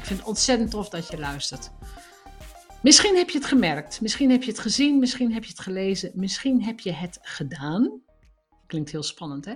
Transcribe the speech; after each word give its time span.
Ik 0.00 0.06
vind 0.06 0.18
het 0.18 0.28
ontzettend 0.28 0.70
tof 0.70 0.88
dat 0.88 1.08
je 1.08 1.18
luistert. 1.18 1.70
Misschien 2.82 3.16
heb 3.16 3.30
je 3.30 3.38
het 3.38 3.46
gemerkt, 3.46 4.00
misschien 4.00 4.30
heb 4.30 4.42
je 4.42 4.50
het 4.50 4.60
gezien, 4.60 4.98
misschien 4.98 5.32
heb 5.32 5.42
je 5.44 5.50
het 5.50 5.60
gelezen, 5.60 6.12
misschien 6.14 6.62
heb 6.62 6.80
je 6.80 6.92
het 6.92 7.18
gedaan. 7.22 8.02
Klinkt 8.66 8.90
heel 8.90 9.02
spannend, 9.02 9.44
hè? 9.44 9.54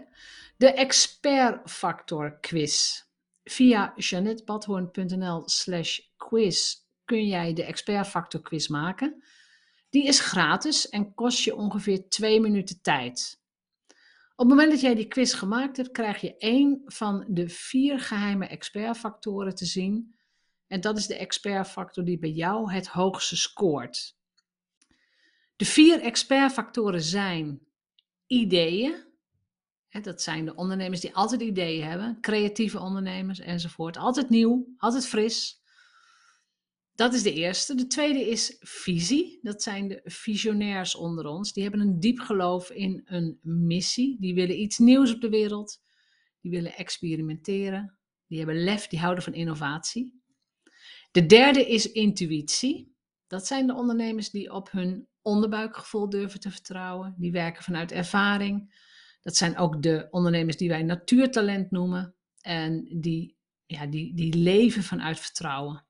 De 0.56 0.72
Expert 0.72 1.70
Factor 1.70 2.38
Quiz. 2.40 3.02
Via 3.44 3.92
janettebadhoorn.nl 3.96 5.42
slash 5.48 5.98
quiz 6.16 6.74
kun 7.04 7.26
jij 7.26 7.52
de 7.52 7.64
Expert 7.64 8.06
Factor 8.06 8.40
Quiz 8.40 8.68
maken. 8.68 9.24
Die 9.90 10.06
is 10.06 10.20
gratis 10.20 10.88
en 10.88 11.14
kost 11.14 11.38
je 11.44 11.56
ongeveer 11.56 12.08
twee 12.08 12.40
minuten 12.40 12.80
tijd. 12.82 13.40
Op 14.36 14.48
het 14.48 14.48
moment 14.48 14.70
dat 14.70 14.80
jij 14.80 14.94
die 14.94 15.08
quiz 15.08 15.34
gemaakt 15.34 15.76
hebt, 15.76 15.90
krijg 15.90 16.20
je 16.20 16.36
één 16.36 16.82
van 16.84 17.24
de 17.28 17.48
vier 17.48 18.00
geheime 18.00 18.46
expertfactoren 18.46 19.54
te 19.54 19.64
zien. 19.64 20.14
En 20.66 20.80
dat 20.80 20.98
is 20.98 21.06
de 21.06 21.16
expertfactor 21.16 22.04
die 22.04 22.18
bij 22.18 22.30
jou 22.30 22.72
het 22.72 22.86
hoogste 22.86 23.36
scoort. 23.36 24.16
De 25.56 25.64
vier 25.64 26.00
expertfactoren 26.00 27.02
zijn 27.02 27.60
ideeën. 28.26 29.12
Dat 30.02 30.22
zijn 30.22 30.44
de 30.44 30.54
ondernemers 30.54 31.00
die 31.00 31.14
altijd 31.14 31.40
ideeën 31.40 31.84
hebben, 31.84 32.18
creatieve 32.20 32.78
ondernemers 32.78 33.38
enzovoort. 33.38 33.96
Altijd 33.96 34.28
nieuw, 34.28 34.74
altijd 34.76 35.06
fris. 35.06 35.62
Dat 36.94 37.14
is 37.14 37.22
de 37.22 37.32
eerste. 37.32 37.74
De 37.74 37.86
tweede 37.86 38.28
is 38.30 38.56
visie. 38.60 39.38
Dat 39.42 39.62
zijn 39.62 39.88
de 39.88 40.00
visionairs 40.04 40.94
onder 40.94 41.26
ons. 41.26 41.52
Die 41.52 41.62
hebben 41.62 41.80
een 41.80 42.00
diep 42.00 42.18
geloof 42.18 42.70
in 42.70 43.02
een 43.04 43.38
missie. 43.42 44.16
Die 44.20 44.34
willen 44.34 44.60
iets 44.60 44.78
nieuws 44.78 45.14
op 45.14 45.20
de 45.20 45.28
wereld. 45.28 45.82
Die 46.40 46.50
willen 46.50 46.74
experimenteren. 46.74 47.98
Die 48.26 48.38
hebben 48.38 48.64
lef, 48.64 48.86
die 48.86 48.98
houden 48.98 49.24
van 49.24 49.34
innovatie. 49.34 50.22
De 51.14 51.26
derde 51.26 51.66
is 51.68 51.92
intuïtie. 51.92 52.96
Dat 53.26 53.46
zijn 53.46 53.66
de 53.66 53.74
ondernemers 53.74 54.30
die 54.30 54.52
op 54.52 54.70
hun 54.70 55.08
onderbuikgevoel 55.22 56.08
durven 56.08 56.40
te 56.40 56.50
vertrouwen. 56.50 57.14
Die 57.18 57.32
werken 57.32 57.62
vanuit 57.62 57.92
ervaring. 57.92 58.74
Dat 59.22 59.36
zijn 59.36 59.58
ook 59.58 59.82
de 59.82 60.08
ondernemers 60.10 60.56
die 60.56 60.68
wij 60.68 60.82
natuurtalent 60.82 61.70
noemen. 61.70 62.14
En 62.40 63.00
die, 63.00 63.36
ja, 63.66 63.86
die, 63.86 64.14
die 64.14 64.34
leven 64.34 64.82
vanuit 64.82 65.20
vertrouwen. 65.20 65.86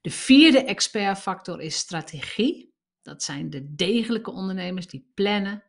De 0.00 0.10
vierde 0.10 0.64
expertfactor 0.64 1.60
is 1.60 1.76
strategie. 1.76 2.74
Dat 3.02 3.22
zijn 3.22 3.50
de 3.50 3.74
degelijke 3.74 4.30
ondernemers 4.30 4.86
die 4.86 5.10
plannen. 5.14 5.62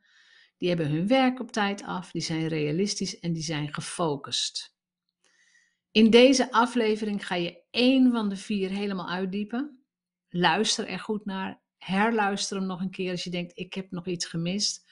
Die 0.57 0.69
hebben 0.69 0.89
hun 0.89 1.07
werk 1.07 1.39
op 1.39 1.51
tijd 1.51 1.83
af, 1.83 2.11
die 2.11 2.21
zijn 2.21 2.47
realistisch 2.47 3.19
en 3.19 3.33
die 3.33 3.43
zijn 3.43 3.73
gefocust. 3.73 4.74
In 5.95 6.09
deze 6.09 6.51
aflevering 6.51 7.27
ga 7.27 7.35
je 7.35 7.61
één 7.71 8.11
van 8.11 8.29
de 8.29 8.35
vier 8.35 8.69
helemaal 8.69 9.09
uitdiepen. 9.09 9.79
Luister 10.29 10.87
er 10.87 10.99
goed 10.99 11.25
naar. 11.25 11.61
Herluister 11.77 12.57
hem 12.57 12.65
nog 12.65 12.81
een 12.81 12.89
keer 12.89 13.11
als 13.11 13.23
je 13.23 13.29
denkt: 13.29 13.51
ik 13.59 13.73
heb 13.73 13.91
nog 13.91 14.05
iets 14.07 14.25
gemist. 14.25 14.87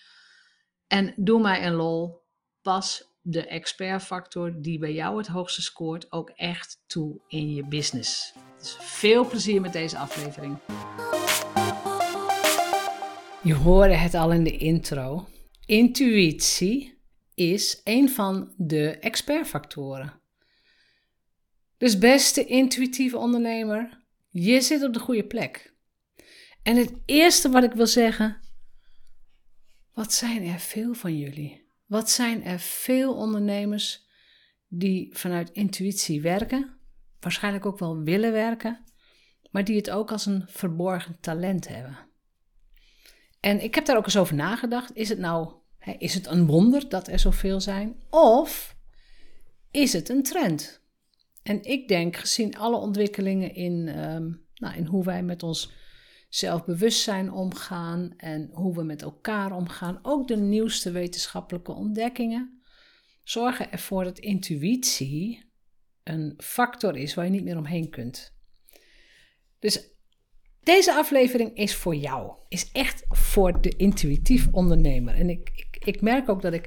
En 0.88 1.14
doe 1.16 1.42
mij 1.42 1.66
een 1.66 1.74
lol. 1.74 2.22
Pas 2.62 3.12
de 3.22 3.48
expertfactor 3.48 4.62
die 4.62 4.80
bij 4.80 4.94
jou 4.94 5.18
het 5.18 5.28
hoogste 5.28 5.62
scoort 5.62 6.12
ook 6.12 6.30
echt 6.30 6.84
toe 6.88 7.20
in 7.28 7.54
je 7.54 7.68
business. 7.68 8.34
Dus 8.58 8.78
veel 8.80 9.28
plezier 9.28 9.62
met 9.62 9.74
deze 9.74 9.98
aflevering. 9.98 10.58
Je 13.44 13.54
hoorde 13.54 13.96
het 13.96 14.14
al 14.14 14.32
in 14.32 14.44
de 14.44 14.58
intro. 14.58 15.28
Intuïtie 15.66 17.02
is 17.34 17.82
een 17.84 18.10
van 18.10 18.54
de 18.58 18.98
expertfactoren. 19.00 20.22
Dus 21.84 21.98
beste 21.98 22.46
intuïtieve 22.46 23.18
ondernemer, 23.18 24.04
je 24.30 24.62
zit 24.62 24.84
op 24.84 24.94
de 24.94 25.00
goede 25.00 25.24
plek. 25.24 25.74
En 26.62 26.76
het 26.76 26.94
eerste 27.06 27.50
wat 27.50 27.64
ik 27.64 27.74
wil 27.74 27.88
zeggen, 27.88 28.42
wat 29.94 30.14
zijn 30.14 30.44
er 30.44 30.60
veel 30.60 30.94
van 30.94 31.18
jullie? 31.18 31.68
Wat 31.86 32.10
zijn 32.10 32.44
er 32.44 32.60
veel 32.60 33.14
ondernemers 33.16 34.08
die 34.68 35.18
vanuit 35.18 35.52
intuïtie 35.52 36.22
werken, 36.22 36.78
waarschijnlijk 37.20 37.66
ook 37.66 37.80
wel 37.80 38.02
willen 38.02 38.32
werken, 38.32 38.84
maar 39.52 39.64
die 39.64 39.76
het 39.76 39.90
ook 39.90 40.12
als 40.12 40.26
een 40.26 40.44
verborgen 40.48 41.18
talent 41.20 41.68
hebben? 41.68 41.98
En 43.40 43.64
ik 43.64 43.76
heb 43.76 43.86
daar 43.86 43.98
ook 43.98 44.06
eens 44.06 44.18
over 44.18 44.36
nagedacht. 44.36 44.96
Is 44.96 45.10
het 45.10 45.20
nou 45.20 45.54
is 45.98 46.14
het 46.14 46.28
een 46.28 46.46
wonder 46.46 46.90
dat 46.90 47.08
er 47.08 47.20
zoveel 47.20 47.62
zijn? 47.62 48.04
Of 48.10 48.76
is 49.72 49.94
het 49.94 50.10
een 50.10 50.24
trend? 50.24 50.83
En 51.44 51.64
ik 51.64 51.88
denk, 51.88 52.16
gezien 52.16 52.58
alle 52.58 52.78
ontwikkelingen 52.78 53.56
in, 53.56 53.88
ehm, 53.88 54.32
nou, 54.56 54.76
in 54.76 54.86
hoe 54.86 55.04
wij 55.04 55.24
met 55.24 55.44
ons 55.44 55.72
zelfbewustzijn 56.30 57.32
omgaan 57.32 58.14
en 58.18 58.50
hoe 58.54 58.76
we 58.76 58.84
met 58.84 59.02
elkaar 59.02 59.52
omgaan, 59.52 60.00
ook 60.02 60.28
de 60.28 60.38
nieuwste 60.38 60.92
wetenschappelijke 60.92 61.72
ontdekkingen, 61.72 62.62
zorgen 63.24 63.72
ervoor 63.72 64.04
dat 64.04 64.20
intuïtie 64.20 65.52
een 66.04 66.34
factor 66.38 66.98
is 66.98 67.14
waar 67.14 67.26
je 67.26 67.32
niet 67.32 67.44
meer 67.44 67.58
omheen 67.58 67.90
kunt. 67.90 68.34
Dus 69.60 69.92
deze 70.64 70.94
aflevering 70.94 71.56
is 71.56 71.76
voor 71.76 71.96
jou, 71.96 72.34
is 72.50 72.72
echt 72.72 73.06
voor 73.08 73.62
de 73.62 73.76
intuïtief 73.76 74.48
ondernemer. 74.52 75.16
En 75.16 75.30
ik, 75.30 75.50
ik, 75.56 75.86
ik 75.86 76.02
merk 76.02 76.30
ook 76.30 76.42
dat 76.42 76.54
ik, 76.54 76.66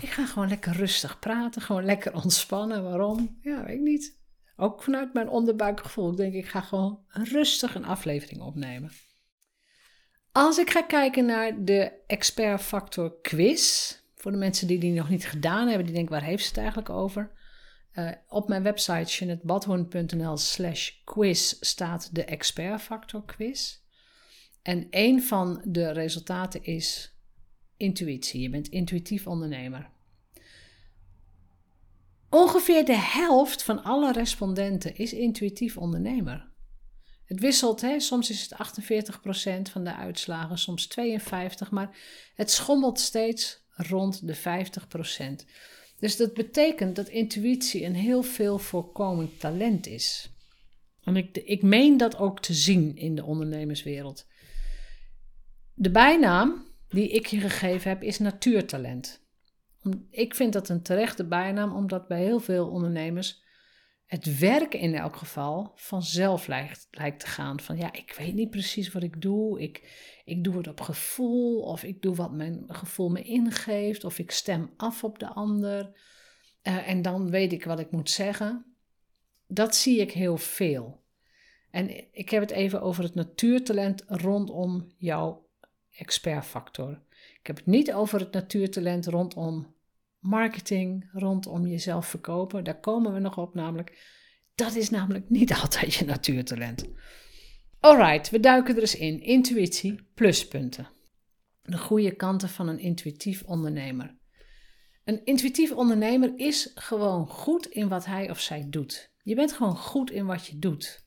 ik 0.00 0.08
ga 0.08 0.26
gewoon 0.26 0.48
lekker 0.48 0.72
rustig 0.72 1.18
praten, 1.18 1.62
gewoon 1.62 1.84
lekker 1.84 2.14
ontspannen. 2.14 2.82
Waarom? 2.82 3.38
Ja, 3.40 3.64
weet 3.64 3.74
ik 3.74 3.80
niet. 3.80 4.17
Ook 4.60 4.82
vanuit 4.82 5.12
mijn 5.14 5.28
onderbuikgevoel. 5.28 6.10
Ik 6.10 6.16
denk, 6.16 6.34
ik 6.34 6.46
ga 6.46 6.60
gewoon 6.60 7.00
rustig 7.08 7.74
een 7.74 7.84
aflevering 7.84 8.40
opnemen. 8.40 8.90
Als 10.32 10.58
ik 10.58 10.70
ga 10.70 10.82
kijken 10.82 11.26
naar 11.26 11.64
de 11.64 11.92
expert 12.06 12.60
factor 12.60 13.20
quiz, 13.22 13.94
voor 14.14 14.30
de 14.30 14.36
mensen 14.36 14.66
die 14.66 14.78
die 14.78 14.92
nog 14.92 15.08
niet 15.08 15.26
gedaan 15.26 15.66
hebben, 15.68 15.86
die 15.86 15.94
denken 15.94 16.12
waar 16.12 16.24
heeft 16.24 16.42
ze 16.42 16.48
het 16.48 16.58
eigenlijk 16.58 16.90
over? 16.90 17.30
Uh, 17.94 18.10
op 18.28 18.48
mijn 18.48 18.62
website 18.62 19.12
jeanettebadhoorn.nl 19.12 20.36
slash 20.36 20.90
quiz 21.04 21.54
staat 21.60 22.14
de 22.14 22.24
expert 22.24 22.80
factor 22.80 23.24
quiz. 23.24 23.76
En 24.62 24.86
een 24.90 25.22
van 25.22 25.62
de 25.64 25.90
resultaten 25.90 26.64
is 26.64 27.16
intuïtie. 27.76 28.40
Je 28.40 28.50
bent 28.50 28.68
intuïtief 28.68 29.26
ondernemer. 29.26 29.90
Ongeveer 32.30 32.84
de 32.84 32.96
helft 32.96 33.62
van 33.62 33.82
alle 33.82 34.12
respondenten 34.12 34.96
is 34.96 35.12
intuïtief 35.12 35.76
ondernemer. 35.76 36.48
Het 37.24 37.40
wisselt, 37.40 37.80
hè? 37.80 38.00
soms 38.00 38.30
is 38.30 38.48
het 38.48 38.52
48% 39.68 39.72
van 39.72 39.84
de 39.84 39.94
uitslagen, 39.94 40.58
soms 40.58 40.88
52%, 41.00 41.68
maar 41.70 41.96
het 42.34 42.50
schommelt 42.50 43.00
steeds 43.00 43.64
rond 43.70 44.26
de 44.26 44.36
50%. 44.36 44.40
Dus 45.98 46.16
dat 46.16 46.34
betekent 46.34 46.96
dat 46.96 47.08
intuïtie 47.08 47.84
een 47.84 47.94
heel 47.94 48.22
veel 48.22 48.58
voorkomend 48.58 49.40
talent 49.40 49.86
is. 49.86 50.30
En 51.02 51.16
ik, 51.16 51.36
ik 51.36 51.62
meen 51.62 51.96
dat 51.96 52.18
ook 52.18 52.40
te 52.40 52.54
zien 52.54 52.96
in 52.96 53.14
de 53.14 53.24
ondernemerswereld. 53.24 54.26
De 55.74 55.90
bijnaam 55.90 56.66
die 56.88 57.08
ik 57.08 57.26
je 57.26 57.40
gegeven 57.40 57.90
heb 57.90 58.02
is 58.02 58.18
natuurtalent. 58.18 59.20
Ik 60.10 60.34
vind 60.34 60.52
dat 60.52 60.68
een 60.68 60.82
terechte 60.82 61.24
bijnaam, 61.24 61.76
omdat 61.76 62.08
bij 62.08 62.22
heel 62.22 62.40
veel 62.40 62.68
ondernemers 62.68 63.46
het 64.08 64.38
werk 64.38 64.74
in 64.74 64.94
elk 64.94 65.16
geval 65.16 65.72
vanzelf 65.74 66.46
lijkt, 66.46 66.88
lijkt 66.90 67.20
te 67.20 67.26
gaan. 67.26 67.60
Van 67.60 67.76
ja, 67.76 67.92
ik 67.92 68.14
weet 68.18 68.34
niet 68.34 68.50
precies 68.50 68.92
wat 68.92 69.02
ik 69.02 69.22
doe. 69.22 69.60
Ik, 69.60 69.92
ik 70.24 70.44
doe 70.44 70.56
het 70.56 70.68
op 70.68 70.80
gevoel, 70.80 71.60
of 71.60 71.82
ik 71.82 72.02
doe 72.02 72.14
wat 72.14 72.32
mijn 72.32 72.64
gevoel 72.66 73.08
me 73.08 73.22
ingeeft, 73.22 74.04
of 74.04 74.18
ik 74.18 74.30
stem 74.30 74.70
af 74.76 75.04
op 75.04 75.18
de 75.18 75.28
ander. 75.28 75.90
Uh, 76.62 76.88
en 76.88 77.02
dan 77.02 77.30
weet 77.30 77.52
ik 77.52 77.64
wat 77.64 77.78
ik 77.78 77.90
moet 77.90 78.10
zeggen. 78.10 78.76
Dat 79.46 79.76
zie 79.76 80.00
ik 80.00 80.12
heel 80.12 80.36
veel. 80.36 81.02
En 81.70 82.14
ik 82.14 82.30
heb 82.30 82.40
het 82.40 82.50
even 82.50 82.82
over 82.82 83.02
het 83.02 83.14
natuurtalent 83.14 84.04
rondom 84.06 84.92
jouw 84.96 85.48
expertfactor. 85.90 87.02
Ik 87.40 87.46
heb 87.46 87.56
het 87.56 87.66
niet 87.66 87.92
over 87.92 88.20
het 88.20 88.32
natuurtalent 88.32 89.06
rondom 89.06 89.74
marketing, 90.18 91.08
rondom 91.12 91.66
jezelf 91.66 92.06
verkopen. 92.06 92.64
Daar 92.64 92.80
komen 92.80 93.12
we 93.12 93.18
nog 93.18 93.38
op 93.38 93.54
namelijk. 93.54 94.16
Dat 94.54 94.74
is 94.74 94.90
namelijk 94.90 95.30
niet 95.38 95.54
altijd 95.54 95.94
je 95.94 96.04
natuurtalent. 96.04 96.88
Alright, 97.80 98.30
we 98.30 98.40
duiken 98.40 98.74
er 98.74 98.80
eens 98.80 98.96
in. 98.96 99.20
Intuïtie, 99.20 100.08
pluspunten. 100.14 100.88
De 101.62 101.78
goede 101.78 102.16
kanten 102.16 102.48
van 102.48 102.68
een 102.68 102.78
intuïtief 102.78 103.42
ondernemer. 103.42 104.16
Een 105.04 105.24
intuïtief 105.24 105.72
ondernemer 105.72 106.32
is 106.36 106.70
gewoon 106.74 107.26
goed 107.28 107.66
in 107.66 107.88
wat 107.88 108.04
hij 108.04 108.30
of 108.30 108.40
zij 108.40 108.66
doet. 108.68 109.12
Je 109.22 109.34
bent 109.34 109.52
gewoon 109.52 109.76
goed 109.76 110.10
in 110.10 110.26
wat 110.26 110.46
je 110.46 110.58
doet. 110.58 111.06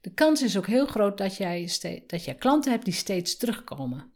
De 0.00 0.12
kans 0.12 0.42
is 0.42 0.56
ook 0.56 0.66
heel 0.66 0.86
groot 0.86 1.18
dat 1.18 1.36
jij, 1.36 1.70
dat 2.06 2.24
jij 2.24 2.34
klanten 2.34 2.70
hebt 2.70 2.84
die 2.84 2.94
steeds 2.94 3.36
terugkomen. 3.36 4.12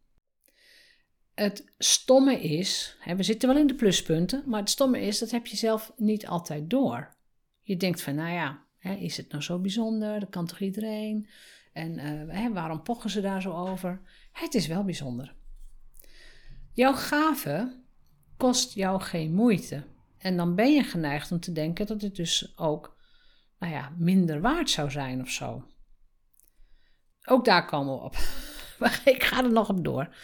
Het 1.40 1.72
stomme 1.78 2.40
is, 2.40 2.96
hè, 2.98 3.16
we 3.16 3.22
zitten 3.22 3.48
wel 3.48 3.58
in 3.58 3.66
de 3.66 3.74
pluspunten, 3.74 4.42
maar 4.46 4.60
het 4.60 4.70
stomme 4.70 5.00
is, 5.00 5.18
dat 5.18 5.30
heb 5.30 5.46
je 5.46 5.56
zelf 5.56 5.92
niet 5.96 6.26
altijd 6.26 6.70
door. 6.70 7.14
Je 7.62 7.76
denkt 7.76 8.02
van, 8.02 8.14
nou 8.14 8.32
ja, 8.32 8.64
hè, 8.78 8.94
is 8.94 9.16
het 9.16 9.30
nou 9.30 9.42
zo 9.42 9.58
bijzonder? 9.58 10.20
Dat 10.20 10.30
kan 10.30 10.46
toch 10.46 10.60
iedereen? 10.60 11.28
En 11.72 11.98
uh, 11.98 12.34
hè, 12.34 12.52
waarom 12.52 12.82
pochen 12.82 13.10
ze 13.10 13.20
daar 13.20 13.42
zo 13.42 13.52
over? 13.52 14.00
Het 14.32 14.54
is 14.54 14.66
wel 14.66 14.84
bijzonder. 14.84 15.34
Jouw 16.72 16.92
gave 16.92 17.82
kost 18.36 18.74
jou 18.74 19.00
geen 19.00 19.34
moeite. 19.34 19.84
En 20.18 20.36
dan 20.36 20.54
ben 20.54 20.72
je 20.72 20.82
geneigd 20.82 21.32
om 21.32 21.40
te 21.40 21.52
denken 21.52 21.86
dat 21.86 22.02
het 22.02 22.16
dus 22.16 22.52
ook 22.56 22.96
nou 23.58 23.72
ja, 23.72 23.92
minder 23.98 24.40
waard 24.40 24.70
zou 24.70 24.90
zijn 24.90 25.20
of 25.20 25.30
zo. 25.30 25.64
Ook 27.24 27.44
daar 27.44 27.66
komen 27.66 27.94
we 27.94 28.00
op. 28.00 28.16
Maar 28.78 29.00
ik 29.04 29.22
ga 29.22 29.44
er 29.44 29.52
nog 29.52 29.68
op 29.68 29.84
door. 29.84 30.14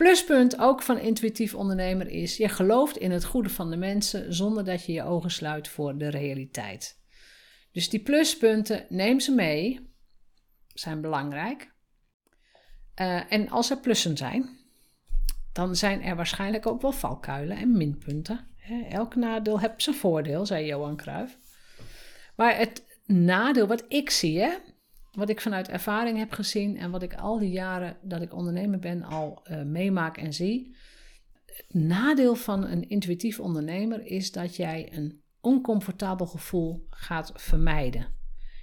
Pluspunt 0.00 0.58
ook 0.58 0.82
van 0.82 0.98
intuïtief 0.98 1.54
ondernemer 1.54 2.08
is: 2.08 2.36
je 2.36 2.48
gelooft 2.48 2.96
in 2.96 3.10
het 3.10 3.24
goede 3.24 3.48
van 3.48 3.70
de 3.70 3.76
mensen 3.76 4.34
zonder 4.34 4.64
dat 4.64 4.84
je 4.84 4.92
je 4.92 5.02
ogen 5.02 5.30
sluit 5.30 5.68
voor 5.68 5.98
de 5.98 6.08
realiteit. 6.08 6.98
Dus 7.72 7.88
die 7.88 8.00
pluspunten, 8.00 8.86
neem 8.88 9.20
ze 9.20 9.34
mee, 9.34 9.90
zijn 10.74 11.00
belangrijk. 11.00 11.72
Uh, 13.00 13.32
en 13.32 13.48
als 13.48 13.70
er 13.70 13.80
plussen 13.80 14.16
zijn, 14.16 14.58
dan 15.52 15.76
zijn 15.76 16.02
er 16.02 16.16
waarschijnlijk 16.16 16.66
ook 16.66 16.82
wel 16.82 16.92
valkuilen 16.92 17.56
en 17.56 17.76
minpunten. 17.76 18.46
Elk 18.88 19.14
nadeel 19.14 19.60
heeft 19.60 19.82
zijn 19.82 19.96
voordeel, 19.96 20.46
zei 20.46 20.66
Johan 20.66 20.96
Cruijff. 20.96 21.38
Maar 22.36 22.56
het 22.56 22.84
nadeel 23.06 23.66
wat 23.66 23.84
ik 23.88 24.10
zie, 24.10 24.40
hè, 24.40 24.50
wat 25.12 25.28
ik 25.28 25.40
vanuit 25.40 25.68
ervaring 25.68 26.18
heb 26.18 26.32
gezien 26.32 26.76
en 26.76 26.90
wat 26.90 27.02
ik 27.02 27.14
al 27.14 27.38
die 27.38 27.50
jaren 27.50 27.96
dat 28.02 28.22
ik 28.22 28.34
ondernemer 28.34 28.78
ben 28.78 29.02
al 29.02 29.42
uh, 29.50 29.62
meemaak 29.62 30.16
en 30.16 30.32
zie. 30.32 30.76
Het 31.46 31.74
nadeel 31.74 32.34
van 32.34 32.66
een 32.66 32.88
intuïtief 32.88 33.40
ondernemer 33.40 34.06
is 34.06 34.32
dat 34.32 34.56
jij 34.56 34.92
een 34.92 35.22
oncomfortabel 35.40 36.26
gevoel 36.26 36.86
gaat 36.90 37.32
vermijden. 37.34 38.18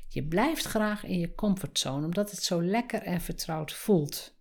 Je 0.07 0.27
blijft 0.27 0.65
graag 0.65 1.03
in 1.03 1.19
je 1.19 1.35
comfortzone 1.35 2.05
omdat 2.05 2.31
het 2.31 2.43
zo 2.43 2.63
lekker 2.63 3.01
en 3.01 3.21
vertrouwd 3.21 3.73
voelt. 3.73 4.35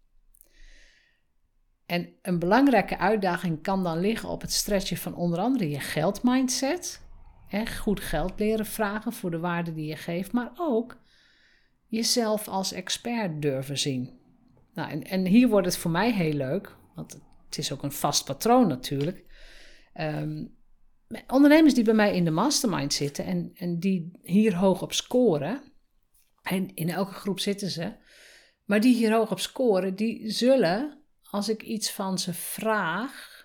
En 1.87 2.09
een 2.23 2.39
belangrijke 2.39 2.99
uitdaging 2.99 3.63
kan 3.63 3.83
dan 3.83 4.01
liggen 4.01 4.29
op 4.29 4.41
het 4.41 4.53
stretchen 4.53 4.97
van 4.97 5.15
onder 5.15 5.39
andere 5.39 5.71
je 5.71 5.81
geldmindset. 5.81 7.05
Hè, 7.47 7.67
goed 7.67 8.01
geld 8.01 8.39
leren 8.39 8.67
vragen 8.67 9.13
voor 9.13 9.31
de 9.31 9.39
waarde 9.39 9.73
die 9.73 9.87
je 9.87 9.97
geeft, 9.97 10.33
maar 10.33 10.53
ook 10.59 10.97
jezelf 11.97 12.49
als 12.49 12.73
expert 12.73 13.43
durven 13.43 13.79
zien. 13.79 14.19
Nou, 14.75 14.91
en, 14.91 15.03
en 15.05 15.27
hier 15.27 15.49
wordt 15.49 15.67
het 15.67 15.77
voor 15.77 15.91
mij 15.91 16.13
heel 16.13 16.33
leuk, 16.33 16.77
want 16.95 17.13
het 17.47 17.59
is 17.59 17.73
ook 17.73 17.83
een 17.83 17.93
vast 17.93 18.25
patroon 18.25 18.69
natuurlijk. 18.69 19.25
Um, 20.01 20.55
ondernemers 21.27 21.75
die 21.75 21.85
bij 21.85 21.95
mij 21.95 22.15
in 22.15 22.25
de 22.25 22.31
mastermind 22.31 22.93
zitten 22.93 23.25
en, 23.25 23.51
en 23.55 23.79
die 23.79 24.19
hier 24.23 24.57
hoog 24.57 24.83
op 24.83 24.93
scoren, 24.93 25.63
en 26.43 26.75
in 26.75 26.89
elke 26.89 27.13
groep 27.13 27.41
zitten 27.41 27.71
ze, 27.71 27.93
maar 28.65 28.81
die 28.81 28.95
hier 28.95 29.13
hoog 29.13 29.31
op 29.31 29.41
scoren, 29.41 29.97
die 29.97 30.31
zullen, 30.31 31.03
als 31.23 31.49
ik 31.49 31.63
iets 31.63 31.91
van 31.91 32.19
ze 32.19 32.35
vraag, 32.35 33.45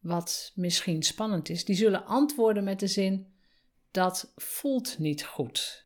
wat 0.00 0.52
misschien 0.54 1.02
spannend 1.02 1.48
is, 1.48 1.64
die 1.64 1.76
zullen 1.76 2.04
antwoorden 2.04 2.64
met 2.64 2.80
de 2.80 2.86
zin: 2.86 3.34
dat 3.90 4.32
voelt 4.36 4.98
niet 4.98 5.24
goed. 5.24 5.83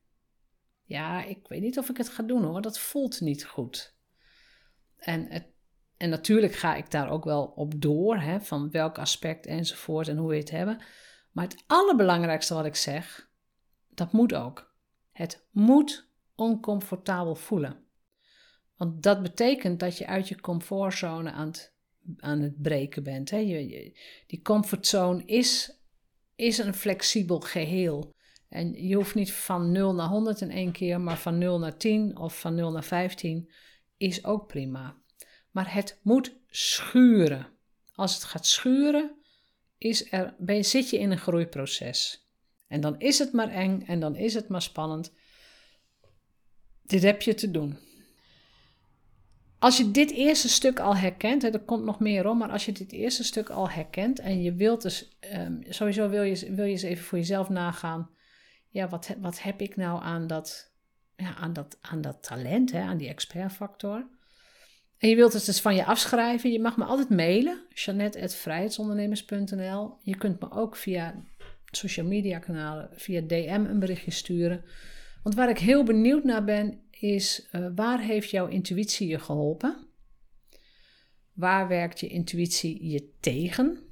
Ja, 0.89 1.25
ik 1.25 1.49
weet 1.49 1.61
niet 1.61 1.79
of 1.79 1.89
ik 1.89 1.97
het 1.97 2.09
ga 2.09 2.23
doen 2.23 2.45
hoor, 2.45 2.63
dat 2.63 2.79
voelt 2.79 3.21
niet 3.21 3.45
goed. 3.45 3.97
En, 4.97 5.27
het, 5.31 5.47
en 5.97 6.11
natuurlijk 6.11 6.53
ga 6.53 6.75
ik 6.75 6.91
daar 6.91 7.11
ook 7.11 7.25
wel 7.25 7.45
op 7.45 7.81
door, 7.81 8.17
hè, 8.17 8.41
van 8.41 8.71
welk 8.71 8.99
aspect 8.99 9.47
enzovoort 9.47 10.09
en 10.09 10.17
hoe 10.17 10.29
we 10.29 10.37
het 10.37 10.51
hebben. 10.51 10.83
Maar 11.33 11.45
het 11.45 11.65
allerbelangrijkste 11.67 12.55
wat 12.55 12.65
ik 12.65 12.75
zeg, 12.75 13.31
dat 13.89 14.13
moet 14.13 14.35
ook. 14.35 14.75
Het 15.13 15.47
moet 15.51 16.11
oncomfortabel 16.35 17.35
voelen. 17.35 17.85
Want 18.77 19.03
dat 19.03 19.23
betekent 19.23 19.81
dat 19.81 19.99
je 19.99 20.07
uit 20.07 20.29
je 20.29 20.41
comfortzone 20.41 21.31
aan 21.31 21.47
het, 21.47 21.75
aan 22.17 22.41
het 22.41 22.63
breken 22.63 23.03
bent. 23.03 23.31
Hè. 23.31 23.37
Je, 23.37 23.99
die 24.27 24.43
comfortzone 24.43 25.25
is, 25.25 25.81
is 26.35 26.59
een 26.59 26.75
flexibel 26.75 27.41
geheel. 27.41 28.17
En 28.49 28.87
je 28.87 28.95
hoeft 28.95 29.15
niet 29.15 29.33
van 29.33 29.73
0 29.73 29.95
naar 29.95 30.09
100 30.09 30.41
in 30.41 30.51
één 30.51 30.73
keer, 30.73 31.01
maar 31.01 31.19
van 31.19 31.39
0 31.39 31.59
naar 31.59 31.77
10 31.77 32.17
of 32.17 32.41
van 32.41 32.55
0 32.55 32.71
naar 32.71 32.85
15 32.85 33.51
is 33.97 34.25
ook 34.25 34.47
prima. 34.47 34.97
Maar 35.51 35.75
het 35.75 35.99
moet 36.03 36.37
schuren. 36.47 37.47
Als 37.95 38.15
het 38.15 38.25
gaat 38.25 38.47
schuren, 38.47 39.17
is 39.79 40.13
er, 40.13 40.35
ben, 40.39 40.65
zit 40.65 40.91
je 40.91 40.99
in 40.99 41.11
een 41.11 41.19
groeiproces. 41.19 42.29
En 42.67 42.81
dan 42.81 43.01
is 43.01 43.19
het 43.19 43.33
maar 43.33 43.49
eng 43.51 43.83
en 43.87 44.01
dan 44.01 44.17
is 44.17 44.35
het 44.35 44.49
maar 44.49 44.63
spannend. 44.63 45.13
Dit 46.83 47.03
heb 47.03 47.23
je 47.23 47.35
te 47.35 47.51
doen. 47.51 47.79
Als 49.59 49.77
je 49.77 49.91
dit 49.91 50.11
eerste 50.11 50.49
stuk 50.49 50.81
al 50.81 50.97
herkent, 50.97 51.43
hè, 51.43 51.49
er 51.49 51.61
komt 51.61 51.85
nog 51.85 52.01
meer 52.01 52.29
om, 52.29 52.39
maar 52.39 52.51
als 52.51 52.65
je 52.65 52.73
dit 52.73 52.93
eerste 52.93 53.25
stuk 53.25 53.51
al 53.51 53.71
herkent 53.71 54.19
en 54.19 54.43
je 54.43 54.55
wilt 54.55 54.83
dus, 54.83 55.19
um, 55.35 55.63
sowieso 55.69 56.09
wil 56.09 56.23
je, 56.23 56.55
wil 56.55 56.65
je 56.65 56.71
eens 56.71 56.83
even 56.83 57.05
voor 57.05 57.19
jezelf 57.19 57.49
nagaan 57.49 58.11
ja, 58.69 58.89
wat, 58.89 59.17
wat 59.21 59.43
heb 59.43 59.61
ik 59.61 59.77
nou 59.77 60.03
aan 60.03 60.27
dat, 60.27 60.73
ja, 61.17 61.35
aan 61.35 61.53
dat, 61.53 61.79
aan 61.81 62.01
dat 62.01 62.23
talent, 62.23 62.73
hè, 62.73 62.81
aan 62.81 62.97
die 62.97 63.09
expertfactor? 63.09 64.09
En 64.99 65.09
je 65.09 65.17
wilt 65.17 65.33
het 65.33 65.47
dus 65.47 65.61
van 65.61 65.75
je 65.75 65.85
afschrijven. 65.85 66.53
Je 66.53 66.61
mag 66.61 66.77
me 66.77 66.85
altijd 66.85 67.09
mailen, 67.09 67.67
Jeannette.vrijheidsondernemers.nl. 67.75 69.97
Je 70.03 70.17
kunt 70.17 70.41
me 70.41 70.51
ook 70.51 70.77
via 70.77 71.25
social 71.65 72.07
media 72.07 72.39
kanalen, 72.39 72.89
via 72.93 73.21
DM 73.21 73.65
een 73.69 73.79
berichtje 73.79 74.11
sturen. 74.11 74.65
Want 75.23 75.35
waar 75.35 75.49
ik 75.49 75.59
heel 75.59 75.85
benieuwd 75.85 76.25
naar 76.25 76.45
ben, 76.45 76.81
is 76.91 77.49
uh, 77.53 77.69
waar 77.75 78.01
heeft 78.01 78.31
jouw 78.31 78.47
intuïtie 78.47 79.09
je 79.09 79.19
geholpen? 79.19 79.87
Waar 81.33 81.69
werkt 81.69 82.01
je 82.01 82.09
intuïtie 82.09 82.91
je 82.91 83.11
tegen? 83.21 83.88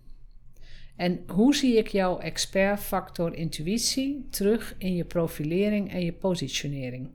En 0.96 1.24
hoe 1.26 1.54
zie 1.54 1.76
ik 1.76 1.88
jouw 1.88 2.18
expertfactor 2.18 3.34
intuïtie 3.34 4.26
terug 4.30 4.74
in 4.78 4.94
je 4.94 5.04
profilering 5.04 5.92
en 5.92 6.04
je 6.04 6.12
positionering? 6.12 7.10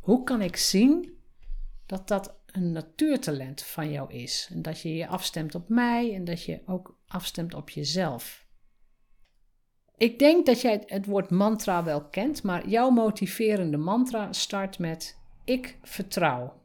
Hoe 0.00 0.24
kan 0.24 0.42
ik 0.42 0.56
zien 0.56 1.18
dat 1.86 2.08
dat 2.08 2.36
een 2.46 2.72
natuurtalent 2.72 3.62
van 3.62 3.90
jou 3.90 4.12
is 4.12 4.48
en 4.52 4.62
dat 4.62 4.80
je 4.80 4.94
je 4.94 5.06
afstemt 5.06 5.54
op 5.54 5.68
mij 5.68 6.14
en 6.14 6.24
dat 6.24 6.44
je 6.44 6.62
ook 6.66 6.98
afstemt 7.06 7.54
op 7.54 7.70
jezelf? 7.70 8.46
Ik 9.96 10.18
denk 10.18 10.46
dat 10.46 10.60
jij 10.60 10.82
het 10.86 11.06
woord 11.06 11.30
mantra 11.30 11.84
wel 11.84 12.04
kent, 12.04 12.42
maar 12.42 12.68
jouw 12.68 12.90
motiverende 12.90 13.76
mantra 13.76 14.32
start 14.32 14.78
met 14.78 15.18
ik 15.44 15.78
vertrouw 15.82 16.60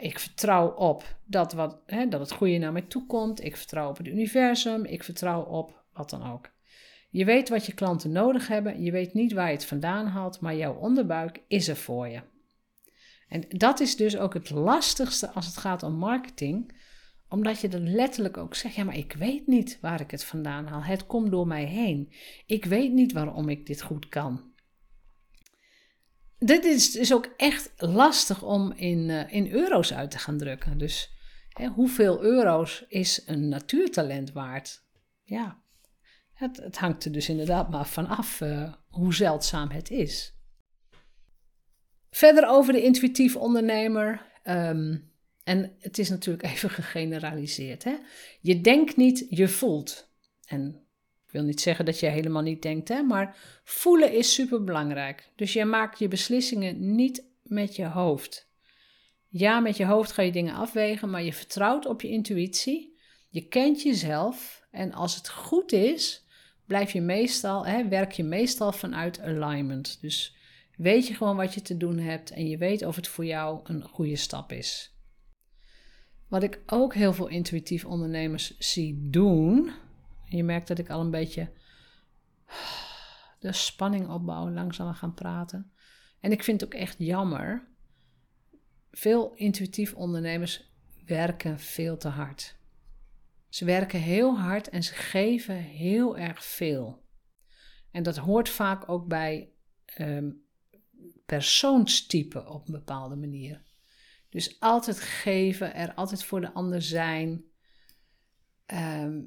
ik 0.00 0.18
vertrouw 0.18 0.68
op 0.68 1.16
dat, 1.24 1.52
wat, 1.52 1.78
dat 2.08 2.20
het 2.20 2.32
goede 2.32 2.58
naar 2.58 2.72
mij 2.72 2.82
toe 2.82 3.06
komt. 3.06 3.44
Ik 3.44 3.56
vertrouw 3.56 3.88
op 3.88 3.96
het 3.96 4.06
universum. 4.06 4.84
Ik 4.84 5.04
vertrouw 5.04 5.42
op 5.42 5.82
wat 5.92 6.10
dan 6.10 6.32
ook. 6.32 6.50
Je 7.10 7.24
weet 7.24 7.48
wat 7.48 7.66
je 7.66 7.74
klanten 7.74 8.12
nodig 8.12 8.48
hebben. 8.48 8.82
Je 8.82 8.90
weet 8.90 9.14
niet 9.14 9.32
waar 9.32 9.46
je 9.46 9.52
het 9.52 9.64
vandaan 9.64 10.06
haalt, 10.06 10.40
maar 10.40 10.56
jouw 10.56 10.74
onderbuik 10.74 11.40
is 11.48 11.68
er 11.68 11.76
voor 11.76 12.08
je. 12.08 12.20
En 13.28 13.44
dat 13.48 13.80
is 13.80 13.96
dus 13.96 14.16
ook 14.16 14.34
het 14.34 14.50
lastigste 14.50 15.30
als 15.30 15.46
het 15.46 15.56
gaat 15.56 15.82
om 15.82 15.92
marketing. 15.92 16.74
Omdat 17.28 17.60
je 17.60 17.68
dan 17.68 17.94
letterlijk 17.94 18.36
ook 18.36 18.54
zegt: 18.54 18.74
ja, 18.74 18.84
maar 18.84 18.96
ik 18.96 19.12
weet 19.12 19.46
niet 19.46 19.78
waar 19.80 20.00
ik 20.00 20.10
het 20.10 20.24
vandaan 20.24 20.66
haal. 20.66 20.82
Het 20.82 21.06
komt 21.06 21.30
door 21.30 21.46
mij 21.46 21.64
heen. 21.64 22.12
Ik 22.46 22.64
weet 22.64 22.92
niet 22.92 23.12
waarom 23.12 23.48
ik 23.48 23.66
dit 23.66 23.82
goed 23.82 24.08
kan. 24.08 24.54
Dit 26.38 26.64
is 26.64 26.90
dus 26.90 27.12
ook 27.12 27.28
echt 27.36 27.72
lastig 27.76 28.42
om 28.42 28.72
in, 28.72 29.08
uh, 29.08 29.32
in 29.32 29.52
euro's 29.52 29.92
uit 29.92 30.10
te 30.10 30.18
gaan 30.18 30.38
drukken. 30.38 30.78
Dus 30.78 31.10
hè, 31.48 31.66
hoeveel 31.66 32.22
euro's 32.22 32.84
is 32.88 33.22
een 33.26 33.48
natuurtalent 33.48 34.32
waard? 34.32 34.84
Ja, 35.22 35.60
het, 36.32 36.56
het, 36.56 36.78
hangt 36.78 37.04
er 37.04 37.12
dus 37.12 37.28
inderdaad 37.28 37.70
maar 37.70 37.86
vanaf 37.86 38.40
uh, 38.40 38.72
hoe 38.88 39.14
zeldzaam 39.14 39.70
het 39.70 39.90
is. 39.90 40.34
Verder 42.10 42.48
over 42.48 42.72
de 42.72 42.82
intuïtief 42.82 43.36
ondernemer. 43.36 44.32
Um, 44.44 45.12
en 45.44 45.76
het 45.78 45.98
is 45.98 46.08
natuurlijk 46.08 46.48
even 46.52 46.70
gegeneraliseerd. 46.70 47.84
Hè? 47.84 47.96
Je 48.40 48.60
denkt 48.60 48.96
niet, 48.96 49.26
je 49.28 49.48
voelt. 49.48 50.10
En 50.46 50.85
wil 51.36 51.44
niet 51.44 51.60
zeggen 51.60 51.84
dat 51.84 52.00
je 52.00 52.06
helemaal 52.06 52.42
niet 52.42 52.62
denkt, 52.62 52.88
hè? 52.88 53.02
maar 53.02 53.36
voelen 53.64 54.12
is 54.12 54.34
super 54.34 54.64
belangrijk. 54.64 55.32
Dus 55.36 55.52
je 55.52 55.64
maakt 55.64 55.98
je 55.98 56.08
beslissingen 56.08 56.94
niet 56.94 57.24
met 57.42 57.76
je 57.76 57.86
hoofd. 57.86 58.50
Ja, 59.28 59.60
met 59.60 59.76
je 59.76 59.84
hoofd 59.84 60.12
ga 60.12 60.22
je 60.22 60.32
dingen 60.32 60.54
afwegen, 60.54 61.10
maar 61.10 61.22
je 61.22 61.32
vertrouwt 61.32 61.86
op 61.86 62.02
je 62.02 62.08
intuïtie. 62.08 62.98
Je 63.28 63.48
kent 63.48 63.82
jezelf 63.82 64.66
en 64.70 64.92
als 64.92 65.14
het 65.14 65.28
goed 65.28 65.72
is, 65.72 66.24
blijf 66.66 66.92
je 66.92 67.00
meestal, 67.00 67.66
hè, 67.66 67.88
werk 67.88 68.12
je 68.12 68.24
meestal 68.24 68.72
vanuit 68.72 69.20
alignment. 69.20 69.98
Dus 70.00 70.36
weet 70.76 71.06
je 71.06 71.14
gewoon 71.14 71.36
wat 71.36 71.54
je 71.54 71.62
te 71.62 71.76
doen 71.76 71.98
hebt 71.98 72.30
en 72.30 72.48
je 72.48 72.58
weet 72.58 72.86
of 72.86 72.96
het 72.96 73.08
voor 73.08 73.24
jou 73.24 73.60
een 73.64 73.82
goede 73.82 74.16
stap 74.16 74.52
is. 74.52 74.94
Wat 76.28 76.42
ik 76.42 76.62
ook 76.66 76.94
heel 76.94 77.12
veel 77.12 77.28
intuïtief 77.28 77.84
ondernemers 77.84 78.58
zie 78.58 79.08
doen. 79.10 79.70
Je 80.36 80.44
merkt 80.44 80.68
dat 80.68 80.78
ik 80.78 80.90
al 80.90 81.00
een 81.00 81.10
beetje 81.10 81.52
de 83.38 83.52
spanning 83.52 84.08
opbouw, 84.08 84.50
langzamer 84.50 84.94
gaan 84.94 85.14
praten. 85.14 85.72
En 86.20 86.32
ik 86.32 86.42
vind 86.42 86.60
het 86.60 86.74
ook 86.74 86.80
echt 86.80 86.96
jammer. 86.98 87.68
Veel 88.90 89.34
intuïtief 89.34 89.94
ondernemers 89.94 90.72
werken 91.06 91.58
veel 91.58 91.96
te 91.96 92.08
hard. 92.08 92.56
Ze 93.48 93.64
werken 93.64 94.00
heel 94.00 94.38
hard 94.38 94.68
en 94.68 94.82
ze 94.82 94.94
geven 94.94 95.56
heel 95.56 96.18
erg 96.18 96.44
veel. 96.44 97.04
En 97.90 98.02
dat 98.02 98.16
hoort 98.16 98.48
vaak 98.48 98.88
ook 98.88 99.06
bij 99.06 99.52
um, 99.98 100.44
persoonstypen 101.26 102.48
op 102.48 102.66
een 102.66 102.72
bepaalde 102.72 103.16
manier. 103.16 103.64
Dus 104.28 104.60
altijd 104.60 105.00
geven, 105.00 105.74
er 105.74 105.94
altijd 105.94 106.24
voor 106.24 106.40
de 106.40 106.52
ander 106.52 106.82
zijn. 106.82 107.44
Ehm, 108.66 109.22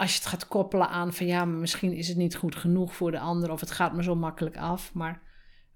als 0.00 0.12
je 0.12 0.18
het 0.18 0.28
gaat 0.28 0.48
koppelen 0.48 0.88
aan 0.88 1.12
van 1.12 1.26
ja, 1.26 1.44
maar 1.44 1.58
misschien 1.58 1.92
is 1.92 2.08
het 2.08 2.16
niet 2.16 2.36
goed 2.36 2.56
genoeg 2.56 2.94
voor 2.94 3.10
de 3.10 3.18
ander 3.18 3.50
of 3.50 3.60
het 3.60 3.70
gaat 3.70 3.94
me 3.94 4.02
zo 4.02 4.14
makkelijk 4.14 4.56
af. 4.56 4.94
Maar 4.94 5.22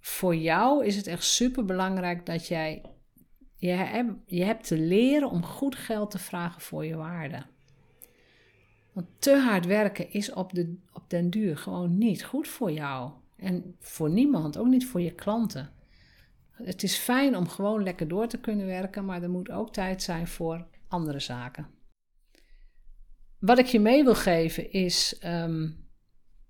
voor 0.00 0.36
jou 0.36 0.84
is 0.84 0.96
het 0.96 1.06
echt 1.06 1.24
super 1.24 1.64
belangrijk 1.64 2.26
dat 2.26 2.46
jij. 2.46 2.82
Je, 3.56 3.70
hebt, 3.70 4.12
je 4.26 4.44
hebt 4.44 4.66
te 4.66 4.78
leren 4.78 5.30
om 5.30 5.44
goed 5.44 5.76
geld 5.76 6.10
te 6.10 6.18
vragen 6.18 6.60
voor 6.60 6.84
je 6.84 6.96
waarde. 6.96 7.42
Want 8.92 9.06
te 9.18 9.36
hard 9.36 9.66
werken 9.66 10.10
is 10.10 10.32
op, 10.32 10.52
de, 10.52 10.78
op 10.92 11.10
den 11.10 11.30
duur 11.30 11.56
gewoon 11.56 11.98
niet 11.98 12.24
goed 12.24 12.48
voor 12.48 12.72
jou. 12.72 13.10
En 13.36 13.76
voor 13.80 14.10
niemand, 14.10 14.58
ook 14.58 14.66
niet 14.66 14.86
voor 14.86 15.00
je 15.00 15.14
klanten. 15.14 15.70
Het 16.50 16.82
is 16.82 16.96
fijn 16.96 17.36
om 17.36 17.48
gewoon 17.48 17.82
lekker 17.82 18.08
door 18.08 18.26
te 18.26 18.40
kunnen 18.40 18.66
werken, 18.66 19.04
maar 19.04 19.22
er 19.22 19.30
moet 19.30 19.50
ook 19.50 19.72
tijd 19.72 20.02
zijn 20.02 20.26
voor 20.26 20.66
andere 20.88 21.20
zaken. 21.20 21.82
Wat 23.44 23.58
ik 23.58 23.66
je 23.66 23.80
mee 23.80 24.04
wil 24.04 24.14
geven 24.14 24.72
is: 24.72 25.20
um, 25.24 25.86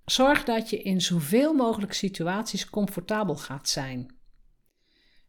zorg 0.05 0.43
dat 0.43 0.69
je 0.69 0.81
in 0.81 1.01
zoveel 1.01 1.53
mogelijk 1.53 1.93
situaties 1.93 2.69
comfortabel 2.69 3.35
gaat 3.35 3.69
zijn. 3.69 4.15